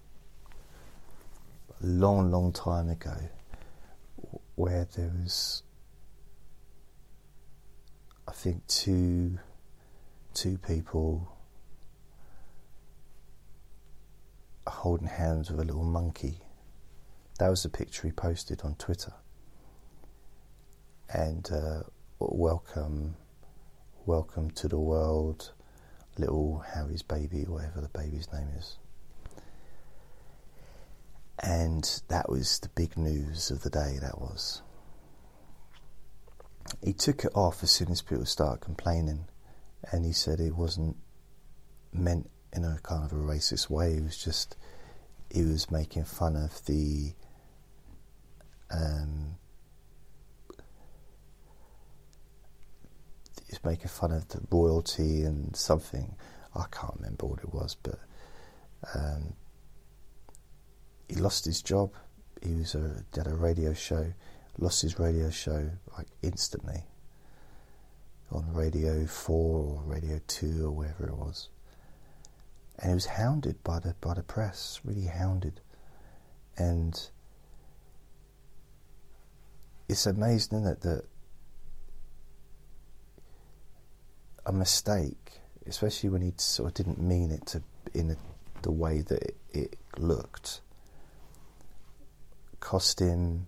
[1.83, 3.17] a long, long time ago
[4.57, 5.63] where there was,
[8.31, 9.41] I think, two,
[10.35, 11.37] two people
[14.69, 16.39] holding hands with a little monkey.
[17.41, 19.15] That was the picture he posted on Twitter.
[21.13, 21.83] And uh,
[22.21, 23.17] welcome,
[24.07, 25.51] welcome to the world,
[26.17, 28.79] little Harry's baby, whatever the baby's name is.
[31.41, 34.63] And that was the big news of the day, that was.
[36.83, 39.27] He took it off as soon as people started complaining,
[39.93, 40.97] and he said it wasn't
[41.93, 44.57] meant in a kind of a racist way, it was just
[45.31, 47.13] he was making fun of the
[48.71, 49.37] um,
[53.47, 56.15] he's making fun of the royalty and something.
[56.55, 57.99] I can't remember what it was, but
[58.95, 59.35] um,
[61.09, 61.93] he lost his job.
[62.43, 64.13] He was a, did a radio show,
[64.61, 66.85] lost his radio show like instantly
[68.31, 71.49] on Radio 4 or Radio 2 or wherever it was.
[72.79, 75.61] And he was hounded by the, by the press, really hounded.
[76.57, 76.99] And
[79.89, 81.05] it's amazing, isn't it, that
[84.47, 87.63] a mistake, especially when he sort of didn't mean it to
[87.95, 88.17] in a,
[88.63, 90.61] the way that it, it looked,
[92.61, 93.47] cost him.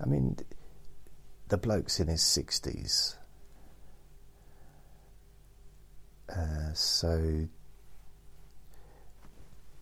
[0.00, 0.36] I mean,
[1.48, 3.16] the bloke's in his sixties,
[6.28, 7.46] uh, so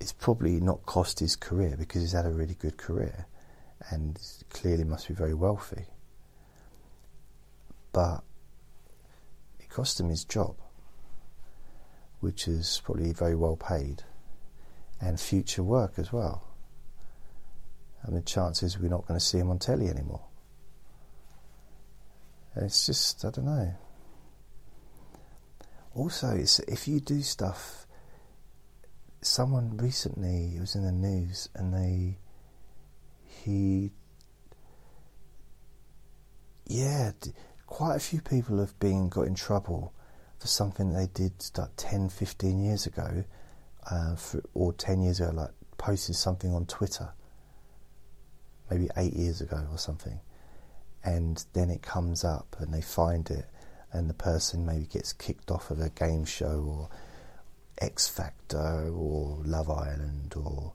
[0.00, 3.26] it's probably not cost his career because he's had a really good career
[3.90, 4.18] and
[4.50, 5.86] clearly must be very wealthy.
[7.92, 8.22] But
[9.60, 10.56] it cost him his job,
[12.20, 14.02] which is probably very well paid,
[15.00, 16.48] and future work as well.
[18.04, 20.24] I mean, chances we're not going to see him on telly anymore.
[22.56, 23.74] It's just, I don't know.
[25.94, 27.86] Also, it's, if you do stuff,
[29.20, 32.18] someone recently, was in the news, and they,
[33.24, 33.90] he,
[36.66, 37.12] yeah,
[37.66, 39.94] quite a few people have been got in trouble
[40.38, 43.24] for something they did like 10, 15 years ago,
[43.90, 47.12] uh, for, or 10 years ago, like posted something on Twitter,
[48.70, 50.20] maybe eight years ago or something,
[51.04, 53.46] and then it comes up and they find it,
[53.92, 56.88] and the person maybe gets kicked off of a game show or
[57.78, 60.74] X Factor or Love Island or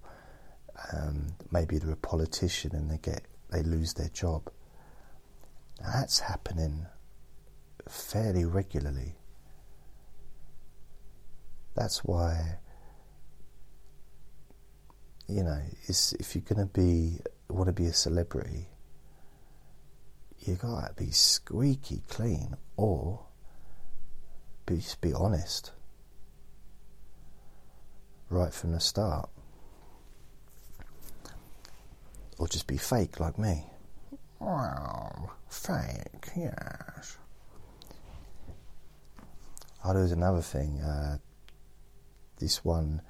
[0.94, 4.50] um, maybe they're a politician and they get they lose their job
[5.82, 6.86] that's happening
[7.88, 9.16] fairly regularly.
[11.76, 12.58] That's why,
[15.28, 17.20] you know, if you're going to be
[17.50, 18.68] want to be a celebrity,
[20.48, 23.20] you gotta be squeaky clean, or
[24.66, 25.72] be just be honest
[28.30, 29.30] right from the start,
[32.38, 33.66] or just be fake like me.
[34.40, 37.18] Wow, fake, yes.
[39.84, 40.80] Oh, there's another thing.
[40.82, 41.18] Uh,
[42.40, 43.02] this one,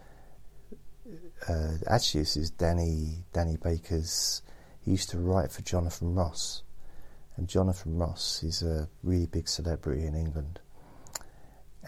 [1.49, 4.41] uh, actually, this is Danny Danny Baker's.
[4.81, 6.63] He used to write for Jonathan Ross,
[7.37, 10.59] and Jonathan Ross is a really big celebrity in England.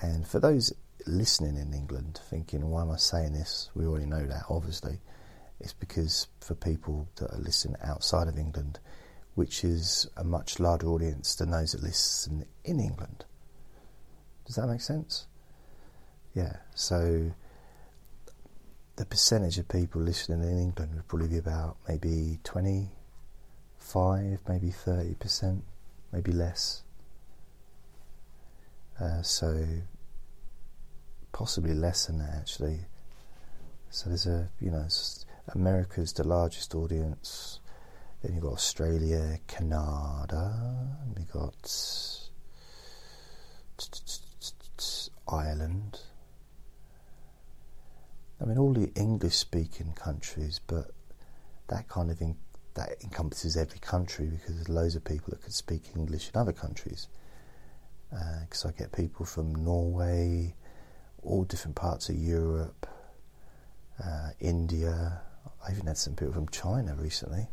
[0.02, 0.72] And for those
[1.06, 4.46] listening in England, thinking, "Why am I saying this?" We already know that.
[4.50, 5.02] Obviously,
[5.60, 8.80] it's because for people that are listening outside of England,
[9.36, 13.26] which is a much larger audience than those that listen in England.
[14.46, 15.28] Does that make sense?
[16.34, 17.32] Yeah, so
[18.96, 22.40] the percentage of people listening in England would probably be about maybe
[23.90, 25.62] 25, maybe 30%,
[26.12, 26.84] maybe less.
[29.00, 29.66] Uh, so
[31.32, 32.82] possibly less than that actually.
[33.90, 34.86] So there's a, you know,
[35.56, 37.60] America's the largest audience,
[38.22, 40.54] then you've got Australia, Canada,
[41.18, 41.72] we got
[45.28, 46.00] Ireland.
[48.42, 50.92] I mean, all the English-speaking countries, but
[51.70, 52.36] that kind of in,
[52.80, 56.54] that encompasses every country because there's loads of people that could speak English in other
[56.54, 57.08] countries.
[58.10, 60.56] Because uh, I get people from Norway,
[61.22, 62.88] all different parts of Europe,
[64.04, 65.22] uh, India.
[65.68, 67.48] I even had some people from China recently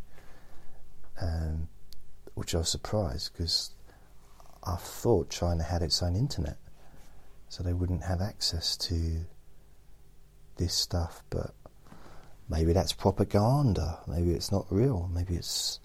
[1.21, 1.69] um,
[2.35, 3.71] which I was surprised because
[4.65, 6.59] I thought China had its own internet,
[7.49, 9.21] so they wouldn't have access to
[10.57, 11.23] this stuff.
[11.31, 11.55] But
[12.49, 13.99] maybe that's propaganda.
[14.07, 15.11] Maybe it's not real.
[15.13, 15.81] Maybe it's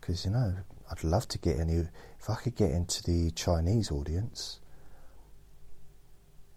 [0.00, 0.54] because you know
[0.90, 1.74] I'd love to get any.
[1.74, 4.60] If I could get into the Chinese audience,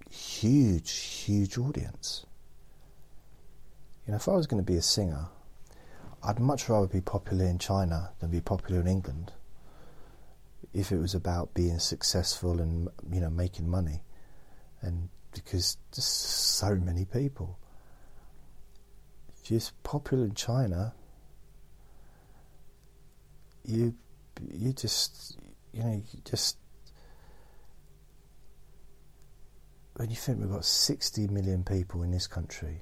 [0.10, 2.26] huge, huge audience.
[4.06, 5.28] You know, if I was going to be a singer,
[6.24, 9.34] I'd much rather be popular in China than be popular in England.
[10.74, 14.04] If it was about being successful and you know making money,
[14.82, 17.58] and because just so many people,
[19.48, 20.94] just popular in China,
[23.64, 23.94] you
[24.52, 25.38] you just
[25.72, 26.58] you know you just
[29.96, 32.82] when you think we've got 60 million people in this country,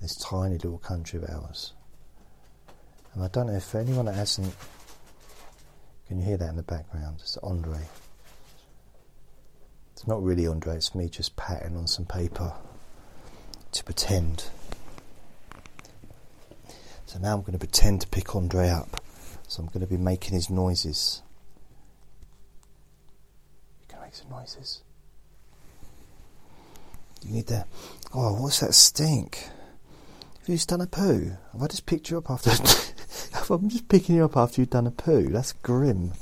[0.00, 1.74] this tiny little country of ours,
[3.14, 4.52] and I don't know if anyone that hasn't,
[6.08, 7.18] can you hear that in the background?
[7.20, 7.78] It's Andre.
[9.92, 12.52] It's not really Andre, it's me just patting on some paper
[13.72, 14.50] to pretend.
[17.16, 19.00] So now I'm going to pretend to pick Andre up.
[19.48, 21.22] So I'm going to be making his noises.
[23.80, 24.82] You can make some noises.
[27.22, 27.68] You need that.
[28.12, 29.48] Oh, what's that stink?
[30.40, 31.38] Have you just done a poo?
[31.54, 32.50] Have I just picked you up after?
[33.54, 35.30] I'm just picking you up after you've done a poo.
[35.30, 36.12] That's grim.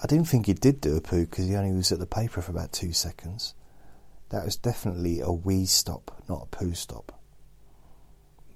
[0.00, 2.42] I didn't think he did do a poo because he only was at the paper
[2.42, 3.54] for about two seconds.
[4.28, 7.20] That was definitely a wee stop, not a poo stop.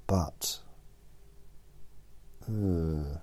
[0.07, 0.61] But.
[2.49, 3.19] Uh,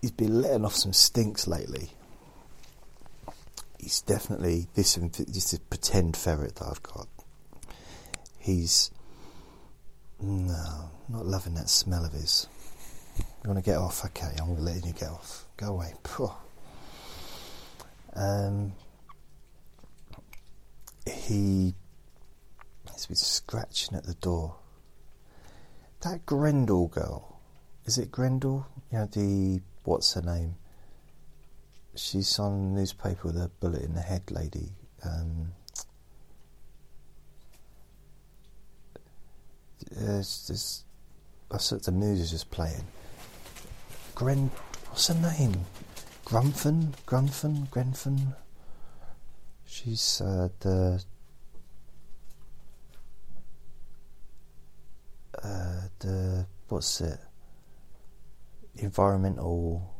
[0.00, 1.90] he's been letting off some stinks lately.
[3.78, 7.08] He's definitely this this is pretend ferret that I've got.
[8.38, 8.90] He's
[10.20, 12.46] no, not loving that smell of his.
[13.16, 14.04] You want to get off?
[14.06, 15.46] Okay, I'm letting you get off.
[15.56, 15.92] Go away.
[18.14, 18.72] Um,
[21.06, 21.74] he
[22.92, 24.56] has been scratching at the door.
[26.04, 27.40] That Grendel girl,
[27.86, 28.66] is it Grendel?
[28.92, 30.56] You know, the, what's her name?
[31.96, 34.68] She's on the newspaper with a bullet in the head lady.
[35.02, 35.52] Um,
[39.92, 40.84] there's, there's,
[41.50, 42.84] I said the news is just playing.
[44.14, 44.50] Gren,
[44.90, 45.64] what's her name?
[46.26, 48.34] Grunfin, Grunfin, Grenfin.
[49.64, 51.02] She's uh, the
[55.42, 57.18] uh, the what's it?
[58.76, 59.94] Environmental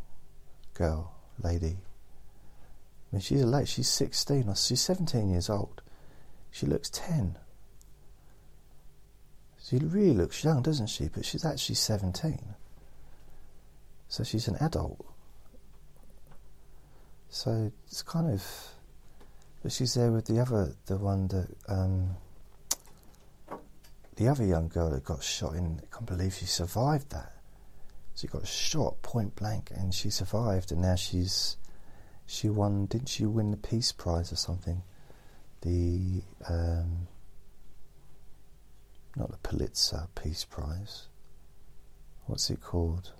[0.74, 1.76] girl, lady.
[1.76, 3.68] I mean, she's a late.
[3.68, 5.82] She's sixteen or she's seventeen years old.
[6.50, 7.38] She looks ten.
[9.62, 11.08] She really looks young, doesn't she?
[11.08, 12.54] But she's actually seventeen.
[14.08, 15.04] So she's an adult.
[17.28, 18.44] So it's kind of.
[19.62, 21.48] But she's there with the other, the one that.
[21.68, 22.16] Um,
[24.16, 25.80] the other young girl that got shot in.
[25.82, 27.32] I can't believe she survived that.
[28.16, 31.56] She got shot point blank and she survived, and now she's.
[32.26, 32.86] She won.
[32.86, 34.82] Didn't she win the Peace Prize or something?
[35.62, 36.22] The.
[36.48, 37.08] Um,
[39.16, 41.08] not the Pulitzer Peace Prize.
[42.26, 43.12] What's it called?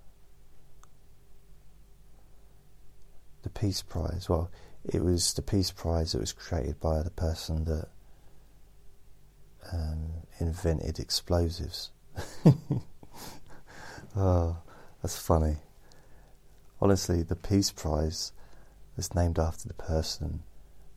[3.45, 4.29] the Peace Prize.
[4.29, 4.51] Well,
[4.85, 7.89] it was the Peace Prize that was created by the person that
[9.73, 10.07] um,
[10.41, 11.91] invented explosives.
[14.17, 14.57] oh,
[15.03, 15.57] that's funny.
[16.81, 18.33] Honestly, the Peace Prize
[18.97, 20.43] is named after the person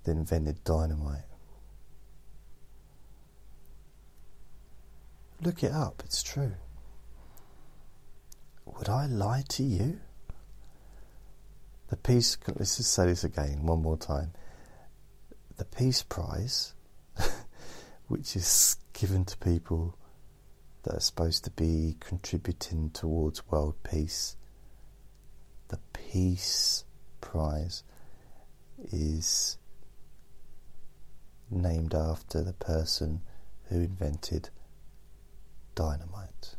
[0.04, 1.24] that invented dynamite.
[5.42, 6.54] Look it up, it's true.
[8.66, 10.00] Would I lie to you?
[11.90, 14.34] The Peace, let's just say this again one more time.
[15.58, 16.74] The Peace Prize,
[18.08, 19.98] which is given to people
[20.84, 24.36] that are supposed to be contributing towards world peace,
[25.68, 26.86] the Peace
[27.20, 27.84] Prize
[28.92, 29.58] is
[31.50, 33.22] named after the person
[33.66, 34.50] who invented
[35.76, 36.56] dynamite.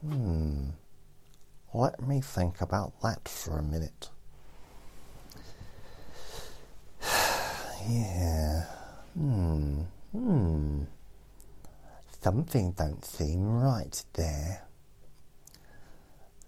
[0.00, 0.70] Hmm.
[1.72, 4.10] Let me think about that for a minute.
[7.88, 8.64] Yeah.
[9.14, 9.80] Hmm.
[10.12, 10.82] Hmm.
[12.20, 14.62] Something don't seem right there.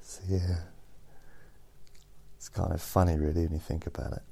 [0.02, 0.56] So yeah.
[2.36, 4.22] It's kind of funny really when you think about it.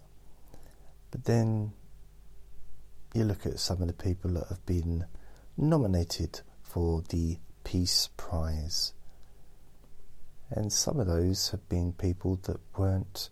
[1.11, 1.73] But then
[3.15, 5.07] you look at some of the people that have been
[5.57, 8.93] nominated for the Peace Prize
[10.51, 13.31] and some of those have been people that weren't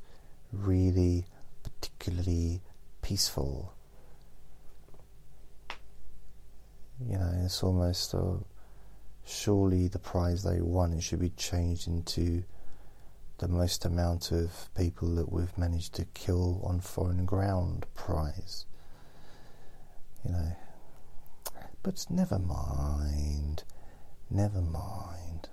[0.53, 1.27] really
[1.63, 2.61] particularly
[3.05, 3.75] peaceful.
[7.07, 8.15] You know, it's almost
[9.27, 12.45] surely the prize they won it should be changed into
[13.39, 18.65] the most amount of people that we've managed to kill on foreign ground prize.
[20.25, 20.57] You know,
[21.83, 23.65] but never mind,
[24.31, 25.51] never mind.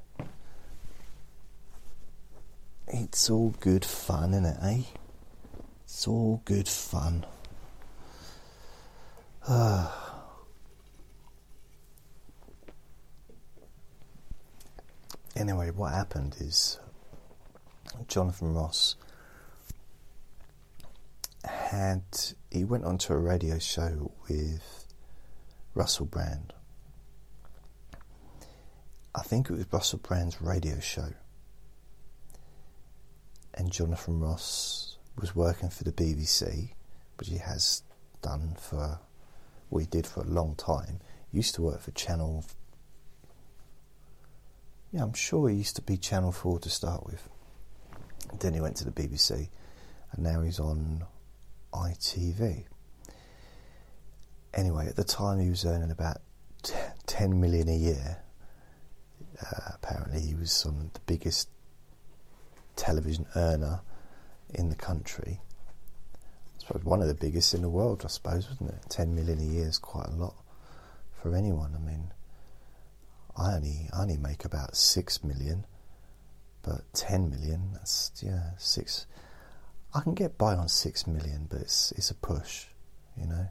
[2.87, 4.83] It's all good fun, isn't it, eh?
[5.83, 7.25] It's all good fun.
[15.35, 16.79] anyway, what happened is
[18.07, 18.95] Jonathan Ross
[21.43, 22.03] had
[22.51, 24.85] he went onto a radio show with
[25.73, 26.53] Russell Brand.
[29.15, 31.13] I think it was Russell Brand's radio show.
[33.53, 36.71] And Jonathan Ross was working for the BBC,
[37.17, 37.83] which he has
[38.21, 38.99] done for,
[39.79, 40.99] he did for a long time.
[41.31, 42.45] Used to work for Channel.
[44.91, 47.29] Yeah, I'm sure he used to be Channel 4 to start with.
[48.39, 49.49] Then he went to the BBC,
[50.11, 51.05] and now he's on
[51.73, 52.65] ITV.
[54.53, 56.17] Anyway, at the time he was earning about
[57.07, 58.17] 10 million a year.
[59.41, 61.49] Uh, apparently, he was of the biggest
[62.75, 63.81] television earner
[64.53, 65.39] in the country.
[66.71, 68.89] Suppose one of the biggest in the world, I suppose, wasn't it?
[68.89, 70.35] 10 million a year is quite a lot
[71.11, 71.75] for anyone.
[71.75, 72.13] I mean,
[73.35, 75.65] I only, I only make about 6 million,
[76.63, 79.05] but 10 million, that's, yeah, 6
[79.93, 82.67] I can get by on six million, but it's it's a push,
[83.17, 83.47] you know.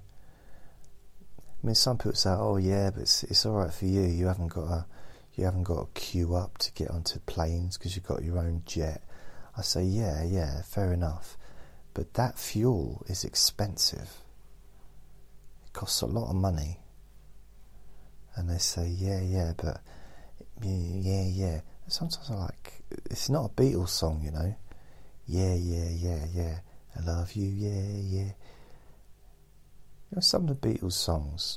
[1.62, 4.02] I mean, some people say, "Oh yeah, but it's it's all right for you.
[4.02, 4.86] You haven't got a
[5.34, 8.62] you haven't got to queue up to get onto planes because you've got your own
[8.64, 9.02] jet."
[9.56, 11.36] I say, "Yeah, yeah, fair enough,
[11.95, 14.11] but that fuel is expensive.
[15.64, 16.80] It costs a lot of money."
[18.36, 19.80] And they say, "Yeah, yeah, but
[20.62, 24.55] yeah, yeah." Sometimes I like it's not a Beatles song, you know
[25.30, 26.59] yeah, yeah, yeah, yeah.
[26.97, 28.32] I love you, yeah, yeah.
[30.11, 31.57] You know, some of the Beatles songs.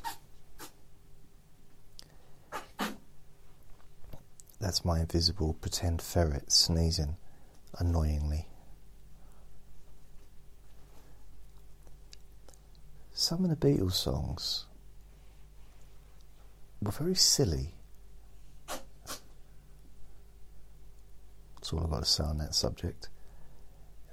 [4.60, 7.18] That's my invisible pretend ferret sneezing
[7.80, 8.46] annoyingly.
[13.14, 14.66] Some of the Beatles songs
[16.82, 17.76] were very silly.
[21.56, 23.10] That's all I've got to say on that subject.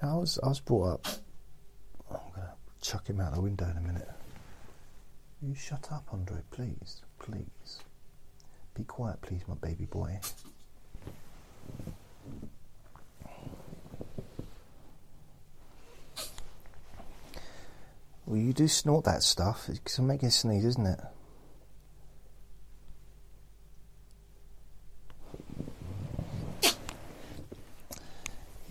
[0.02, 1.06] I was I was brought up.
[2.10, 4.08] I'm gonna chuck him out the window in a minute.
[5.42, 7.80] You shut up, Andre, please, please.
[8.74, 10.20] Be quiet, please, my baby boy.
[18.30, 19.68] Well, you do snort that stuff.
[19.68, 21.00] It's making a sneeze, isn't it?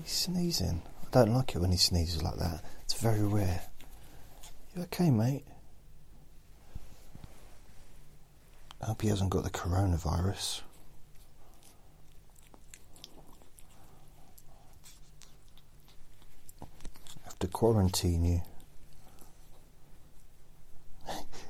[0.01, 0.82] He's sneezing.
[1.03, 2.64] I don't like it when he sneezes like that.
[2.86, 3.64] It's very rare.
[4.78, 5.43] You okay, mate?
[8.82, 10.62] I hope he hasn't got the coronavirus.
[17.26, 18.41] Have to quarantine you.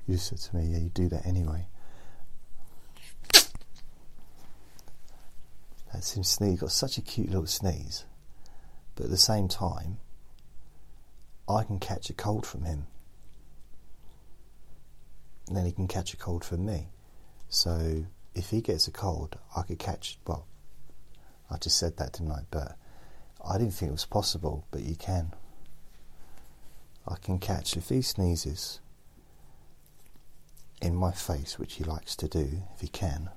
[0.10, 1.68] You said to me, yeah, you do that anyway.
[5.94, 6.62] That's him sneeze.
[6.62, 8.06] Got such a cute little sneeze.
[8.96, 9.98] But at the same time,
[11.48, 12.88] I can catch a cold from him.
[15.48, 16.88] And then he can catch a cold from me.
[17.48, 20.18] So if he gets a cold, I could catch.
[20.26, 20.48] Well,
[21.52, 22.42] I just said that, I?
[22.50, 22.78] But
[23.48, 25.34] I didn't think it was possible, but you can.
[27.08, 28.80] I can catch if he sneezes
[30.82, 33.30] in my face, which he likes to do, if he can.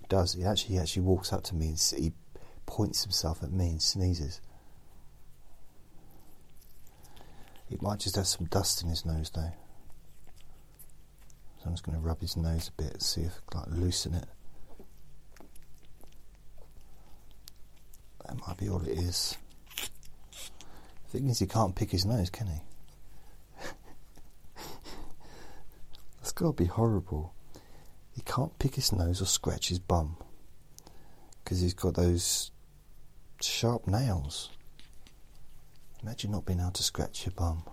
[0.00, 0.34] He does.
[0.34, 2.12] He actually he actually walks up to me and he
[2.66, 4.40] points himself at me and sneezes.
[7.68, 9.52] He might just have some dust in his nose though.
[11.58, 13.80] So I'm just going to rub his nose a bit, see if I can like,
[13.80, 14.26] loosen it.
[18.26, 19.36] That might be all it is.
[21.04, 22.60] The thing is, he can't pick his nose, can he?
[26.24, 27.34] That's got to be horrible.
[28.12, 30.16] He can't pick his nose or scratch his bum
[31.44, 32.50] because he's got those
[33.42, 34.48] sharp nails.
[36.02, 37.64] Imagine not being able to scratch your bum.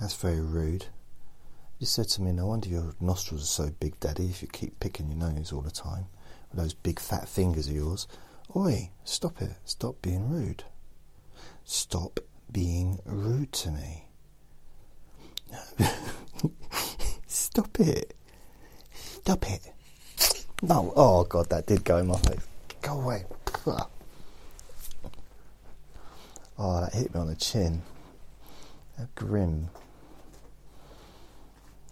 [0.00, 0.86] That's very rude.
[1.78, 4.80] You said to me, No wonder your nostrils are so big, Daddy, if you keep
[4.80, 6.06] picking your nose all the time
[6.56, 8.06] those big fat fingers of yours.
[8.56, 9.52] Oi, stop it.
[9.64, 10.64] Stop being rude.
[11.64, 14.04] Stop being rude to me.
[17.26, 18.14] Stop it.
[18.92, 19.72] Stop it.
[20.62, 20.92] No.
[20.96, 22.46] Oh, God, that did go in my face.
[22.82, 23.24] Go away.
[26.56, 27.82] Oh, that hit me on the chin.
[29.16, 29.70] Grim.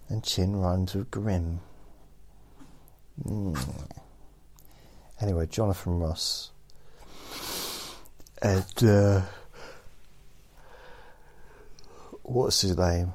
[0.09, 1.61] And chin rhymes with grim.
[3.25, 4.02] Mm.
[5.23, 6.51] Anyway, Jonathan Ross
[8.43, 9.23] and uh,
[12.23, 13.13] what's his name?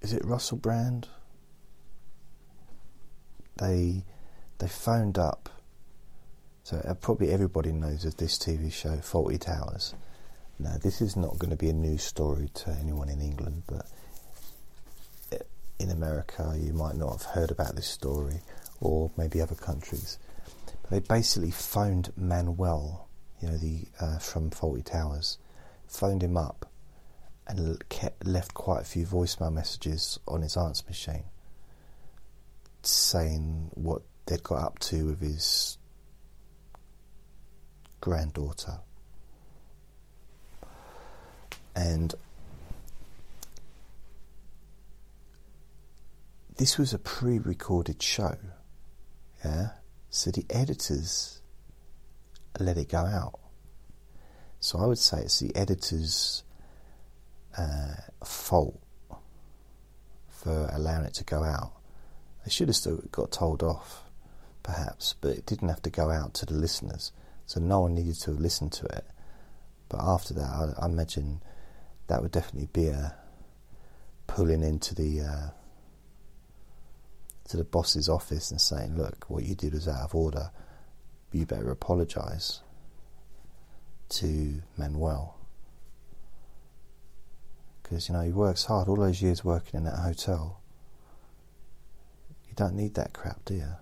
[0.00, 1.08] Is it Russell Brand?
[3.56, 4.04] They
[4.58, 5.48] they phoned up.
[6.62, 9.94] So uh, probably everybody knows of this TV show, Fawlty Towers.
[10.60, 13.86] Now, this is not going to be a news story to anyone in England, but
[15.78, 18.40] in America, you might not have heard about this story,
[18.80, 20.18] or maybe other countries.
[20.82, 23.08] But they basically phoned Manuel,
[23.40, 25.38] you know, the uh, from Fawlty Towers,
[25.86, 26.70] phoned him up
[27.46, 31.24] and kept, left quite a few voicemail messages on his answer machine
[32.82, 35.78] saying what they'd got up to with his
[38.00, 38.78] granddaughter.
[41.74, 42.14] And
[46.56, 48.36] this was a pre recorded show,
[49.44, 49.68] yeah?
[50.10, 51.40] So the editors
[52.58, 53.38] let it go out.
[54.60, 56.42] So I would say it's the editor's
[57.56, 58.80] uh, fault
[60.28, 61.72] for allowing it to go out.
[62.44, 64.02] They should have still got told off,
[64.62, 67.12] perhaps, but it didn't have to go out to the listeners,
[67.46, 69.04] so no one needed to listen to it.
[69.88, 71.42] But after that, I, I imagine
[72.06, 73.14] that would definitely be a
[74.26, 75.50] pulling into the uh,
[77.48, 80.50] to the boss's office and saying, "Look, what you did was out of order.
[81.32, 82.60] You better apologise
[84.10, 85.36] to Manuel."
[87.82, 90.60] Because you know he works hard all those years working in that hotel.
[92.46, 93.76] You don't need that crap, do you?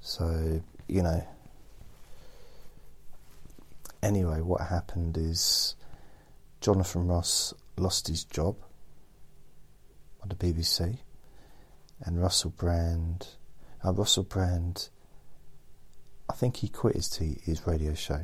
[0.00, 1.26] So you know.
[4.02, 5.74] Anyway, what happened is
[6.60, 8.56] Jonathan Ross lost his job
[10.22, 11.00] on the BBC
[12.04, 13.28] and Russell Brand.
[13.84, 14.88] Uh, Russell Brand,
[16.28, 18.22] I think he quit his, t- his radio show,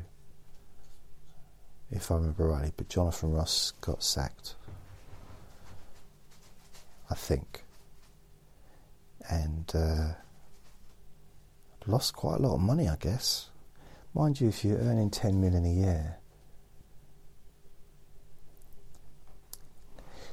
[1.91, 4.57] if I remember rightly, but Jonathan Ross got sacked.
[7.11, 7.65] I think.
[9.29, 10.15] And uh,
[11.87, 13.49] lost quite a lot of money, I guess.
[14.15, 16.19] Mind you, if you're earning 10 million a year,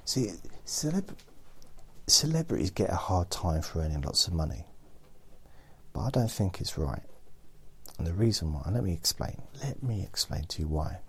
[0.06, 0.32] see,
[0.66, 1.16] celeb-
[2.08, 4.66] celebrities get a hard time for earning lots of money,
[5.94, 7.04] but I don't think it's right.
[7.98, 9.42] And the reason why, let me explain.
[9.64, 11.00] Let me explain to you why.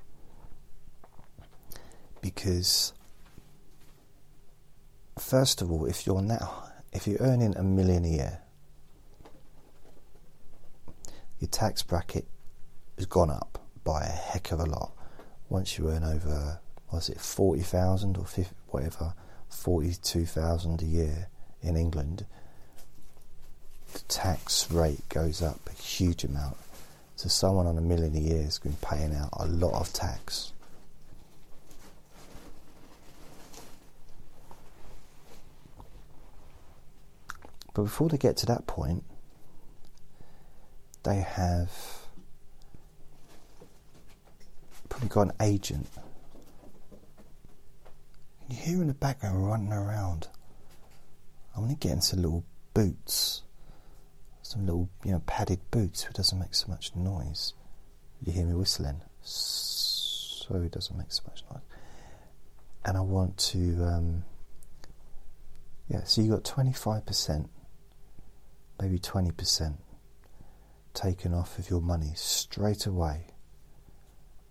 [2.21, 2.93] Because,
[5.19, 8.39] first of all, if you're now, if you're earning a million a year,
[11.41, 12.27] your tax bracket
[12.97, 14.93] has gone up by a heck of a lot.
[15.49, 16.61] Once you earn over,
[16.93, 19.15] was it forty thousand or 50, whatever,
[19.53, 21.29] 42,000 a year
[21.63, 22.27] in England,
[23.93, 26.57] the tax rate goes up a huge amount.
[27.17, 30.53] So someone on a million a year has been paying out a lot of tax.
[37.75, 39.05] But before they get to that point,
[41.05, 41.71] they have
[44.89, 45.87] probably got an agent
[48.49, 50.29] you hear in the background running around.
[51.55, 53.43] I'm going to get into little boots,
[54.43, 57.55] some little you know padded boots, who doesn't make so much noise.
[58.25, 61.63] You hear me whistling, so it doesn't make so much noise.
[62.85, 64.25] And I want to, um,
[65.89, 66.05] yeah.
[66.05, 67.51] So you got twenty five percent,
[68.81, 69.77] maybe twenty percent,
[70.95, 73.27] taken off of your money straight away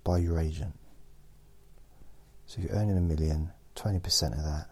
[0.04, 0.74] by your agent.
[2.46, 4.68] So you're earning a million 20% of that,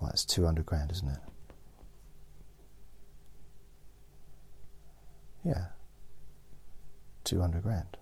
[0.00, 1.18] well, that's 200 grand, isn't it?
[5.44, 5.66] Yeah.
[7.24, 7.96] 200 grand.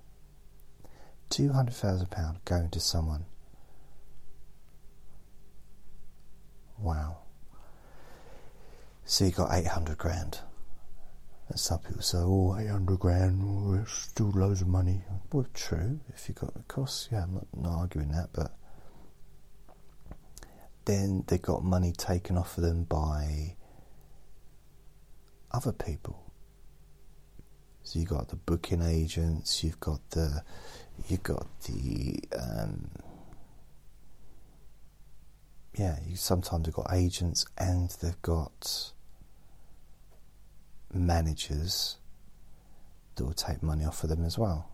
[1.31, 3.25] 200,000 pounds going to someone.
[6.79, 7.19] Wow.
[9.05, 10.41] So you got 800 grand.
[11.49, 15.03] And some people say, oh, 800 grand, oh, it's still loads of money.
[15.33, 18.57] Well, true, if you got the costs, yeah, I'm not, not arguing that, but
[20.85, 23.57] then they got money taken off of them by
[25.51, 26.21] other people.
[27.83, 30.43] So you've got the booking agents, you've got the,
[31.09, 32.91] you've got the, um,
[35.77, 35.99] yeah.
[36.07, 38.93] You sometimes have got agents and they've got
[40.93, 41.97] managers
[43.17, 44.74] that will take money off of them as well.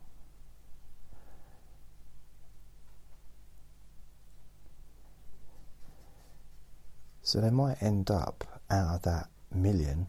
[7.31, 10.09] So they might end up out of that million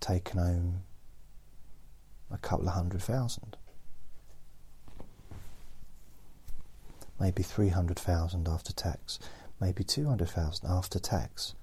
[0.00, 0.84] taking home
[2.30, 3.58] a couple of hundred thousand.
[7.20, 9.18] Maybe 300,000 after tax,
[9.60, 11.54] maybe 200,000 after tax.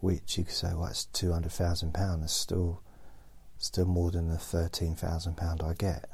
[0.00, 2.80] Which you could say, well, that's £200,000, that's still,
[3.58, 6.08] still more than the £13,000 I get.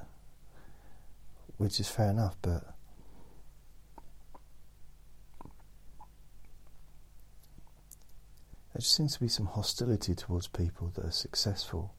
[1.57, 2.75] Which is fair enough, but
[8.73, 11.95] there just seems to be some hostility towards people that are successful.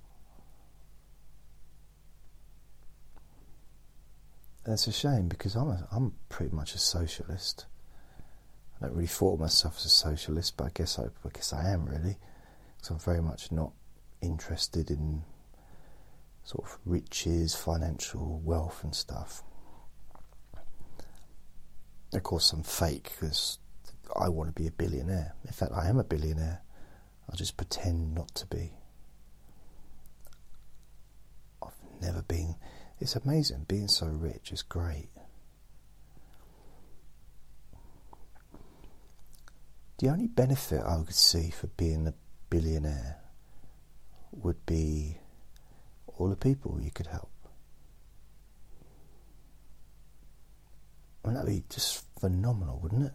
[4.64, 7.66] And it's a shame because I'm a, I'm pretty much a socialist.
[8.80, 11.52] I don't really thought of myself as a socialist, but I guess I, I guess
[11.52, 12.18] I am really,
[12.78, 13.74] because I'm very much not
[14.22, 15.24] interested in
[16.44, 19.44] sort of riches, financial wealth, and stuff.
[22.14, 23.58] Of course, I'm fake because
[24.16, 25.36] I want to be a billionaire.
[25.46, 26.62] In fact, I am a billionaire.
[27.32, 28.74] I just pretend not to be.
[31.62, 32.56] I've never been.
[33.00, 33.66] It's amazing.
[33.68, 35.10] Being so rich is great.
[40.00, 42.14] The only benefit I would see for being a
[42.50, 43.18] billionaire
[44.32, 45.18] would be
[46.08, 47.30] all the people you could help.
[51.24, 53.14] I mean, that'd be just phenomenal, wouldn't it?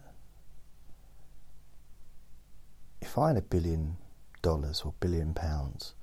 [3.07, 3.95] If I had a billion
[4.41, 5.93] dollars or billion pounds,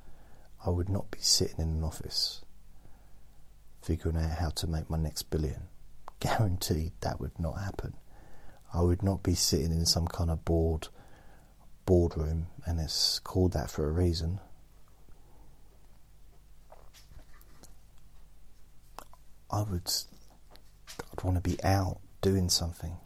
[0.65, 2.41] I would not be sitting in an office
[3.83, 5.69] figuring out how to make my next billion.
[6.21, 7.93] Guaranteed that would not happen.
[8.73, 10.89] I would not be sitting in some kind of board
[11.85, 14.41] boardroom, and it's called that for a reason.
[19.51, 19.93] I would
[21.13, 22.97] I'd want to be out doing something.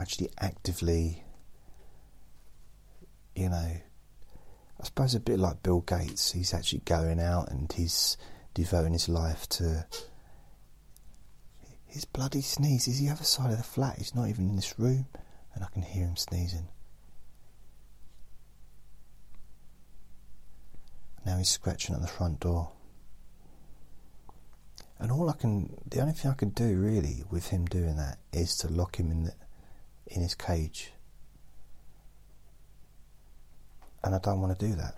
[0.00, 1.22] Actually actively
[3.34, 3.56] you know
[4.82, 8.16] I suppose a bit like Bill Gates, he's actually going out and he's
[8.52, 9.86] devoting his life to
[11.92, 13.98] his bloody sneeze is the other side of the flat.
[13.98, 15.06] He's not even in this room,
[15.54, 16.68] and I can hear him sneezing.
[21.26, 22.72] Now he's scratching at the front door.
[24.98, 28.18] And all I can, the only thing I can do really with him doing that
[28.32, 29.34] is to lock him in the,
[30.06, 30.92] in his cage.
[34.04, 34.96] And I don't want to do that.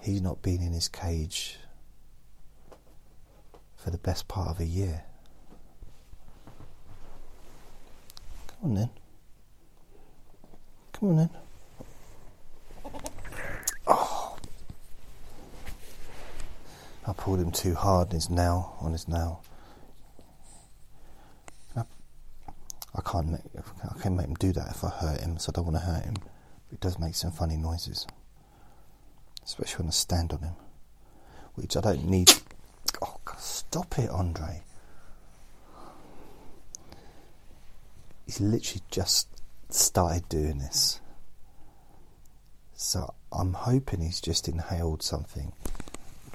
[0.00, 1.58] He's not been in his cage
[3.76, 5.04] for the best part of a year.
[8.46, 8.90] Come on then.
[10.92, 11.30] Come on then.
[13.86, 14.36] Oh.
[17.06, 19.42] I pulled him too hard on his nail, on his nail.
[22.94, 25.52] I can't make I can't make him do that if I hurt him, so I
[25.56, 26.16] don't want to hurt him.
[26.72, 28.06] It does make some funny noises,
[29.44, 30.54] especially when I stand on him,
[31.54, 32.30] which I don't need.
[33.02, 34.62] Oh, God, stop it, Andre!
[38.32, 39.28] he's literally just
[39.68, 41.00] started doing this.
[42.74, 45.52] So I'm hoping he's just inhaled something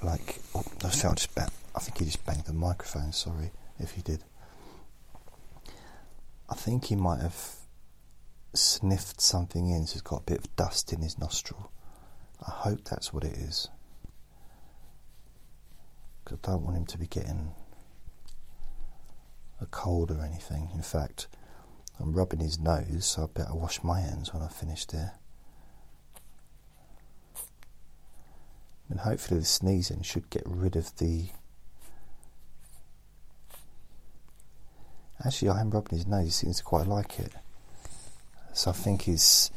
[0.02, 0.40] like.
[0.54, 3.12] Oh, I just bang, I think he just banged the microphone.
[3.12, 4.24] Sorry if he did.
[6.48, 7.56] I think he might have
[8.54, 11.70] sniffed something in, so he's got a bit of dust in his nostril.
[12.40, 13.68] I hope that's what it is.
[16.24, 17.52] Because I don't want him to be getting
[19.60, 20.70] a cold or anything.
[20.74, 21.26] In fact,
[21.98, 25.14] I'm rubbing his nose, so I better wash my hands when I finish there.
[28.88, 31.26] And hopefully, the sneezing should get rid of the.
[35.24, 37.32] Actually, I am rubbing his nose, he seems to quite like it.
[38.58, 39.52] So I think he's,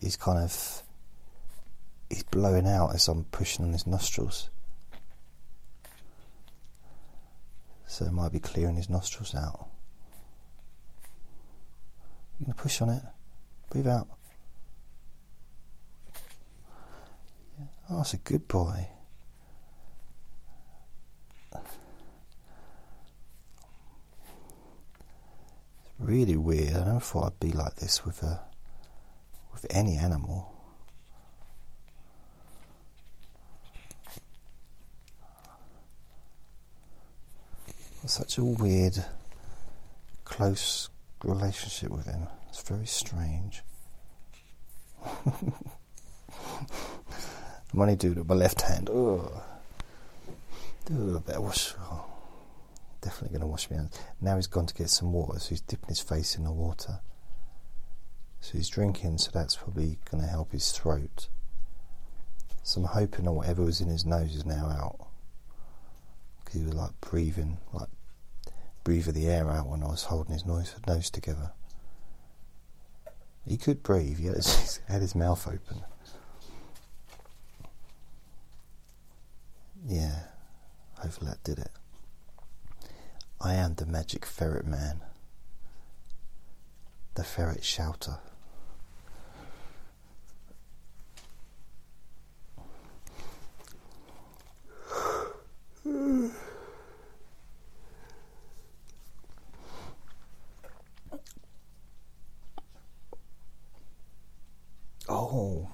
[0.00, 0.84] he's kind of.
[2.08, 4.48] He's blowing out as I'm pushing on his nostrils.
[7.88, 9.66] So it might be clearing his nostrils out.
[12.38, 13.02] You're to push on it.
[13.70, 14.06] Breathe out.
[17.90, 18.86] Oh, that's a good boy.
[25.98, 26.74] Really weird.
[26.74, 28.40] I never thought I'd be like this with a
[29.52, 30.54] with any animal.
[38.06, 39.04] Such a weird,
[40.24, 40.88] close
[41.22, 42.28] relationship with him.
[42.48, 43.62] It's very strange.
[47.70, 48.88] I'm only doing it with my left hand.
[48.88, 49.30] Ugh.
[50.90, 51.74] Ugh, better wash.
[51.80, 52.07] Oh,
[53.00, 53.98] definitely going to wash my hands.
[54.20, 57.00] Now he's gone to get some water, so he's dipping his face in the water.
[58.40, 61.28] So he's drinking, so that's probably going to help his throat.
[62.62, 65.08] So I'm hoping that whatever was in his nose is now out.
[66.44, 67.88] Because he was like breathing, like
[68.84, 70.74] breathing the air out when I was holding his nose,
[71.10, 71.52] together.
[73.46, 74.26] He could breathe, he
[74.88, 75.82] had his mouth open.
[79.86, 80.24] Yeah,
[80.98, 81.70] hopefully that did it.
[83.40, 85.00] I am the magic ferret man,
[87.14, 88.18] the ferret shouter.
[105.10, 105.68] Oh,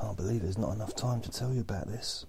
[0.00, 2.26] can't believe there's not enough time to tell you about this.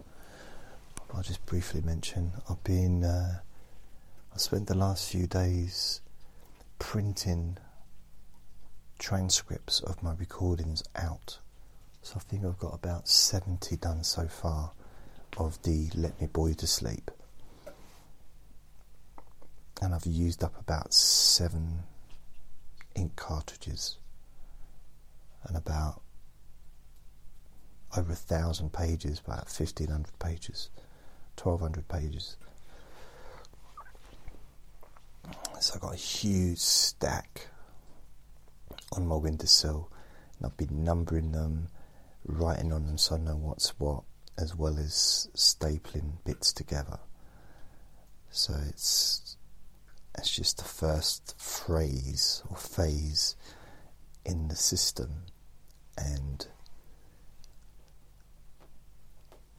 [1.14, 3.40] I'll just briefly mention I've been, uh,
[4.34, 6.02] I spent the last few days
[6.80, 7.58] printing
[8.98, 11.40] transcripts of my recordings out.
[12.02, 14.72] So I think I've got about 70 done so far
[15.38, 17.12] of the Let Me You to Sleep.
[19.82, 21.84] And I've used up about seven
[22.96, 23.98] ink cartridges
[25.44, 26.02] and about
[27.98, 30.70] over a thousand pages, about 1500 pages,
[31.42, 32.38] 1200 pages.
[35.62, 37.48] So I've got a huge stack
[38.94, 39.92] on my windowsill,
[40.38, 41.68] and I've been numbering them,
[42.26, 44.02] writing on them so I know what's what,
[44.40, 46.98] as well as stapling bits together.
[48.32, 49.38] So it's
[50.18, 53.36] it's just the first phrase or phase
[54.26, 55.26] in the system,
[55.96, 56.48] and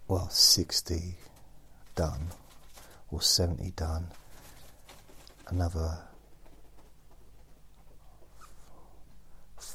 [0.09, 1.15] well, 60
[1.95, 2.27] done
[3.13, 4.09] or 70 done,
[5.49, 5.99] another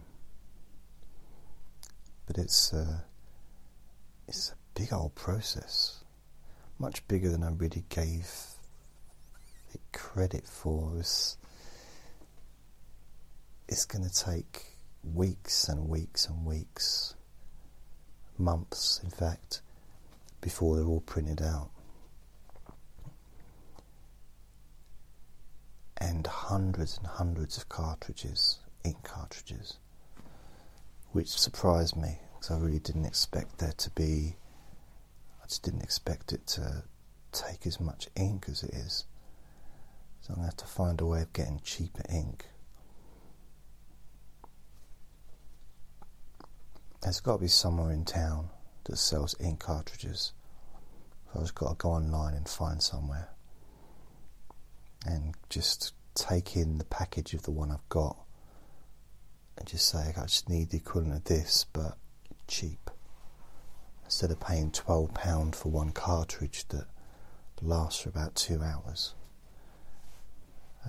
[2.25, 3.03] But it's a,
[4.27, 6.03] it's a big old process,
[6.77, 8.31] much bigger than I really gave
[9.73, 10.93] it credit for.
[10.99, 11.37] It's,
[13.69, 17.15] it's going to take weeks and weeks and weeks,
[18.37, 19.61] months, in fact,
[20.41, 21.69] before they're all printed out.
[26.01, 29.77] And hundreds and hundreds of cartridges, ink cartridges
[31.11, 34.35] which surprised me because I really didn't expect there to be.
[35.41, 36.83] I just didn't expect it to
[37.31, 39.05] take as much ink as it is.
[40.21, 42.45] So I'm going to have to find a way of getting cheaper ink.
[47.01, 48.49] There's got to be somewhere in town
[48.85, 50.33] that sells ink cartridges.
[51.25, 53.29] So I've just got to go online and find somewhere
[55.05, 58.17] and just take in the package of the one I've got
[59.57, 61.97] and just say, I just need the equivalent of this, but
[62.47, 62.89] cheap.
[64.05, 66.87] Instead of paying £12 for one cartridge that
[67.61, 69.13] lasts for about two hours.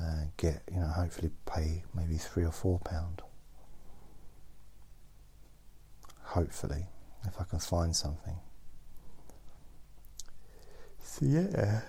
[0.00, 3.22] Uh, get, you know, hopefully pay maybe three or four pound.
[6.30, 6.86] Hopefully,
[7.26, 8.36] if I can find something.
[11.02, 11.80] So, yeah.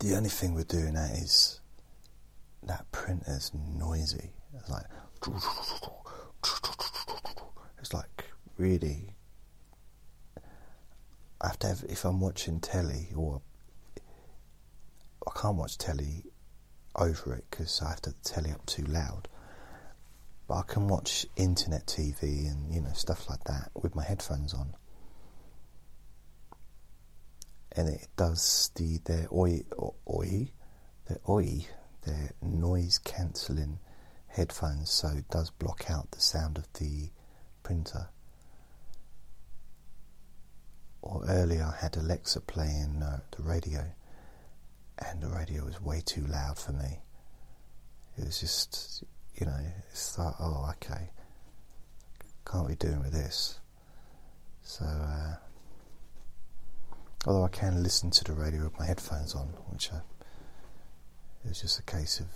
[0.00, 1.60] The only thing we're doing that is
[2.64, 4.34] that printer's noisy.
[4.54, 4.84] It's like
[7.78, 8.24] it's like
[8.58, 9.14] really.
[11.40, 13.40] I have to have if I'm watching telly or
[15.26, 16.24] I can't watch telly
[16.96, 19.28] over it because I have to telly up too loud.
[20.48, 24.54] But I can watch internet TV and you know stuff like that with my headphones
[24.54, 24.74] on
[27.72, 29.62] and it does the their oi
[30.08, 30.50] oi
[31.06, 31.66] the oi
[32.06, 33.78] their noise cancelling
[34.28, 37.10] headphones, so it does block out the sound of the
[37.62, 38.08] printer.
[41.02, 43.92] Or earlier, I had Alexa playing uh, the radio,
[44.98, 47.00] and the radio was way too loud for me.
[48.18, 49.04] It was just,
[49.34, 49.58] you know,
[49.90, 51.10] it's like, oh, okay,
[52.50, 53.58] can't be doing with this.
[54.62, 55.34] So, uh,
[57.26, 59.98] although I can listen to the radio with my headphones on, which I,
[61.44, 62.26] it was just a case of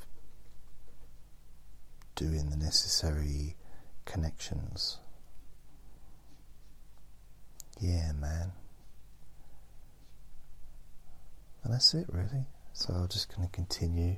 [2.14, 3.56] doing the necessary
[4.04, 4.98] connections.
[7.80, 8.52] Yeah, man.
[11.62, 12.44] And that's it, really.
[12.72, 14.16] So I'm just going to continue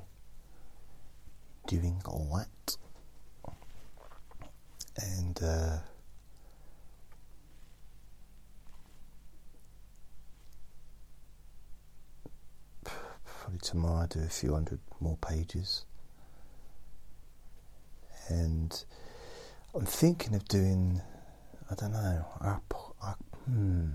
[1.66, 2.76] doing all that.
[4.96, 5.78] And uh,
[13.24, 15.84] probably tomorrow I do a few hundred more pages.
[18.28, 18.84] And
[19.74, 21.00] I'm thinking of doing,
[21.70, 23.88] I don't know, up, up hmm.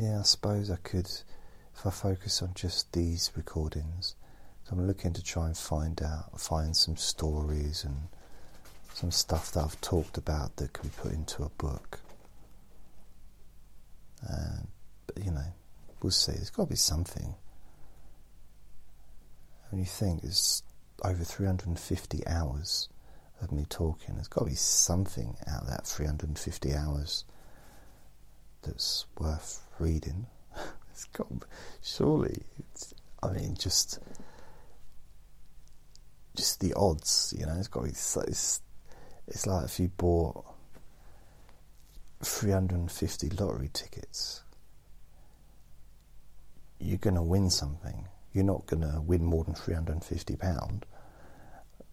[0.00, 4.14] Yeah, I suppose I could, if I focus on just these recordings.
[4.62, 7.96] So I'm looking to try and find out, find some stories and
[8.94, 11.98] some stuff that I've talked about that can be put into a book.
[14.22, 14.58] Uh,
[15.08, 15.52] but you know,
[16.00, 16.30] we'll see.
[16.30, 17.34] There's got to be something.
[19.70, 20.62] When you think it's
[21.02, 22.88] over 350 hours
[23.42, 27.24] of me talking, there's got to be something out of that 350 hours
[28.62, 30.26] that's worth reading.
[30.90, 31.26] it's got
[31.82, 32.42] surely.
[32.58, 33.98] It's, I mean, just
[36.36, 37.54] just the odds, you know.
[37.58, 37.90] It's got be.
[37.90, 38.60] It's,
[39.26, 40.44] it's like if you bought
[42.22, 44.42] 350 lottery tickets,
[46.78, 48.06] you're going to win something.
[48.32, 50.86] You're not going to win more than 350 pound,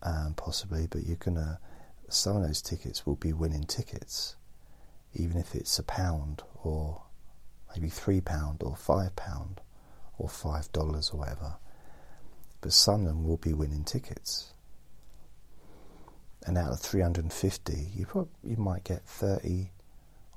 [0.03, 1.59] um, possibly, but you're going to.
[2.07, 4.35] Some of those tickets will be winning tickets
[5.15, 7.01] even if it's a pound or
[7.75, 9.61] maybe three pound or five pound
[10.17, 11.55] or five dollars or whatever.
[12.61, 14.53] But some of them will be winning tickets.
[16.45, 19.71] And out of 350, you, probably, you might get 30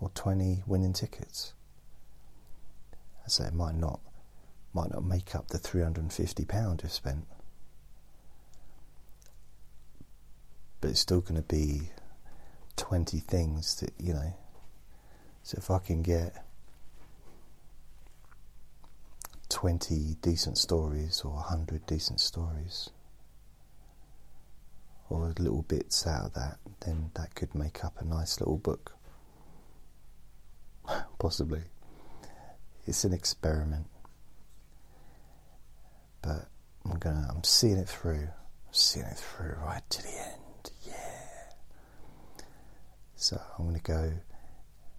[0.00, 1.52] or 20 winning tickets.
[3.24, 4.00] I So it might not
[4.74, 7.26] might not make up the 350 pound you've spent.
[10.80, 11.90] But it's still going to be
[12.76, 14.34] 20 things that, you know,
[15.42, 16.44] so if I can get
[19.48, 22.90] 20 decent stories or 100 decent stories
[25.08, 28.94] or little bits out of that, then that could make up a nice little book.
[31.18, 31.62] Possibly.
[32.86, 33.86] It's an experiment.
[36.22, 36.48] But
[36.84, 38.28] I'm gonna I'm seeing it through.
[38.66, 40.70] I'm seeing it through right to the end.
[40.86, 41.52] Yeah.
[43.16, 44.12] So I'm gonna go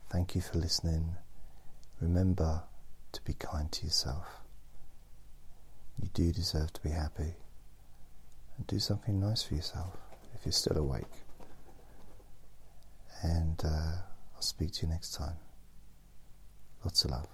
[0.10, 1.18] Thank you for listening.
[2.02, 2.64] Remember
[3.12, 4.39] to be kind to yourself.
[6.02, 7.36] You do deserve to be happy.
[8.58, 9.98] And do something nice for yourself
[10.36, 11.06] if you're still awake.
[13.22, 13.98] And uh,
[14.36, 15.36] I'll speak to you next time.
[16.84, 17.28] Lots of love.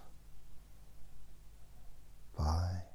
[2.38, 2.95] Bye.